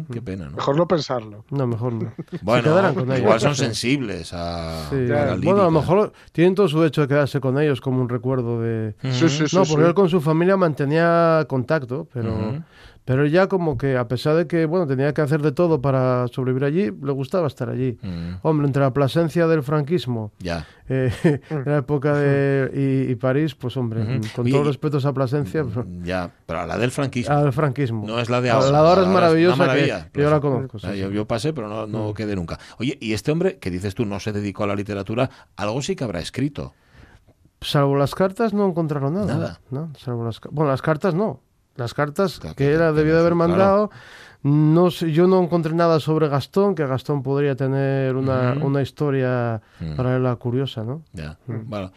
[0.10, 0.56] Qué pena, ¿no?
[0.56, 1.44] Mejor no pensarlo.
[1.52, 2.14] No, mejor no.
[2.42, 3.20] Bueno, Se quedarán con ellos.
[3.20, 4.96] igual son sensibles a, Sí.
[5.12, 8.00] a la Bueno, a lo mejor tienen todo su derecho de quedarse con ellos como
[8.02, 8.96] un recuerdo de...
[9.12, 9.56] Sí, sí, sí.
[9.58, 9.74] no, sí.
[9.74, 12.64] porque él con su familia mantenía contacto, pero.
[13.06, 16.28] Pero ya como que a pesar de que bueno tenía que hacer de todo para
[16.28, 17.98] sobrevivir allí, le gustaba estar allí.
[18.02, 20.66] Mm, Hombre, entre la plasencia del franquismo, Ya.
[20.90, 21.12] eh,
[21.50, 24.04] en la época de y, y París, pues hombre,
[24.36, 27.34] con Oye, todo y- respeto a esa plasencia, pero- Ya, pero a la del franquismo.
[27.36, 28.06] al franquismo.
[28.08, 28.72] No es la de La- ahora.
[28.72, 30.80] La de ahora es maravillosa, que- que yo la conozco.
[30.80, 30.96] sí, Ah.
[30.96, 32.60] Yo, yo pasé, pero no, no quedé nunca.
[32.80, 35.96] Oye, y este hombre que dices tú no se dedicó a la literatura, algo sí
[35.96, 36.74] que habrá escrito.
[37.62, 39.26] Salvo las cartas no encontraron nada.
[39.26, 39.60] Nada.
[39.72, 39.92] ¿no?
[39.98, 41.42] Salvo las, bueno, las cartas no.
[41.76, 43.36] Las cartas Claro, que que debió de haber claro.
[43.36, 43.92] mandado.
[44.44, 49.62] No sé, yo no encontré nada sobre Gastón, que Gastón podría tener una, una historia
[49.80, 49.96] Mm.
[49.96, 51.02] paralela curiosa, ¿no?
[51.14, 51.40] Ya.
[51.48, 51.92] Bueno,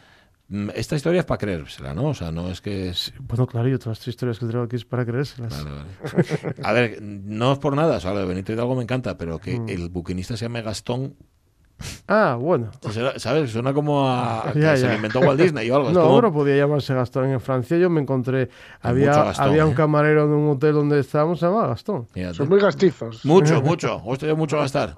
[0.49, 2.07] mm, esta historia es para creérsela, ¿no?
[2.07, 3.13] O sea, no es que es...
[3.21, 5.63] Bueno, claro, y otras historias que traigo aquí es para creérselas.
[5.63, 6.55] Vale, vale.
[6.65, 9.39] A ver, no es por nada, o sea, lo de Benito Hidalgo me encanta, pero
[9.39, 11.17] que el buquinista se llame Gastón,
[12.09, 12.71] Ah, bueno.
[13.19, 13.51] ¿sabes?
[13.53, 14.95] Suena como a, a que Ya, se ya.
[14.95, 15.91] inventó Walt Disney o algo.
[15.91, 17.27] No, como- podía llamarse Gastón.
[17.31, 18.49] En Francia yo me encontré,
[18.83, 19.65] había, Gastón, había ¿eh?
[19.65, 22.07] un camarero en un hotel donde estábamos, se llamaba Gastón.
[22.33, 23.25] Son muy gastizos.
[23.25, 23.97] Mucho, mucho.
[24.05, 24.97] Os estoy mucho a gastar.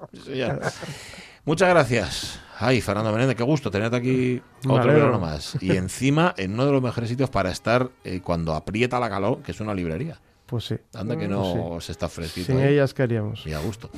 [1.45, 2.39] Muchas gracias.
[2.59, 5.57] Ay, Fernando Menéndez, qué gusto tenerte aquí otro verano más.
[5.61, 9.39] Y encima, en uno de los mejores sitios para estar eh, cuando aprieta la calor,
[9.41, 10.19] que es una librería.
[10.51, 10.75] Pues sí.
[10.93, 12.47] Anda que no se está fresquito.
[12.47, 12.73] Sin ahí.
[12.73, 13.47] ellas, ¿qué haríamos?
[13.47, 13.89] Y a gusto.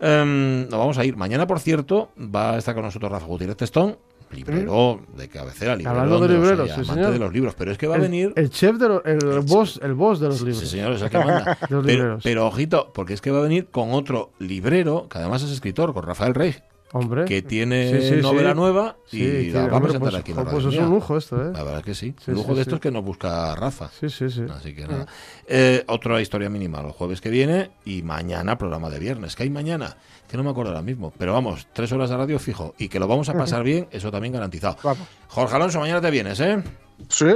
[0.00, 1.16] Em, nos vamos a ir.
[1.16, 3.98] Mañana, por cierto, va a estar con nosotros Rafa Gutiérrez Testón,
[4.30, 7.12] librero de cabecera, librero Hablando de libreros, sí, amante señor.
[7.12, 7.54] de los libros.
[7.58, 8.32] Pero es que va a el, venir...
[8.36, 10.60] el chef, de lo- el, boss, el boss de los libros.
[10.60, 11.58] Sí, señor, es el que manda.
[11.68, 12.20] Los pero, libreros.
[12.24, 15.92] pero ojito, porque es que va a venir con otro librero, que además es escritor,
[15.92, 16.54] con Rafael Rey,
[16.92, 17.24] Hombre.
[17.24, 18.56] que tiene Sí, sí, novela sí.
[18.56, 20.90] nueva y Sí, la va a presentar pues, aquí en la jo, pues es un
[20.90, 21.50] lujo esto, ¿eh?
[21.52, 22.14] La verdad que sí.
[22.24, 22.60] Sí, un lujo sí, de sí.
[22.62, 23.90] estos que nos busca Rafa.
[23.98, 24.42] Sí, sí, sí.
[24.50, 25.06] Así que nada.
[25.46, 29.34] Eh, otra historia mínima el jueves que viene y mañana programa de viernes.
[29.36, 29.96] ¿Qué hay mañana?
[30.28, 31.12] Que no me acuerdo ahora mismo.
[31.18, 32.74] Pero vamos, tres horas de radio fijo.
[32.78, 34.76] Y que lo vamos a pasar bien, eso también garantizado.
[34.82, 35.06] Vamos.
[35.28, 36.62] Jorge Alonso, mañana te vienes, ¿eh?
[37.08, 37.26] Sí.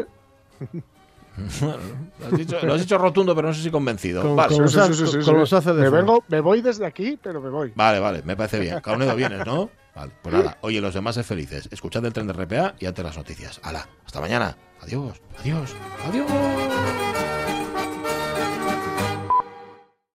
[1.61, 1.79] Bueno,
[2.21, 4.23] lo, has dicho, lo has dicho rotundo, pero no sé si convencido.
[4.23, 4.55] Con- vale.
[4.57, 5.33] con- Sí, sí, sí, sí, con sí.
[5.33, 6.03] los hace de me, fuera.
[6.05, 7.73] vengo, me voy desde aquí, pero me voy.
[7.75, 8.81] Vale, vale, me parece bien.
[8.81, 9.71] Caunedo vienes, ¿no?
[9.95, 10.59] Vale, pues nada.
[10.61, 11.69] Oye, los demás es felices.
[11.73, 13.61] Escuchad el tren de RPA y antes las noticias.
[13.63, 14.57] Hala, hasta mañana.
[14.83, 15.75] Adiós, adiós,
[16.07, 16.31] adiós.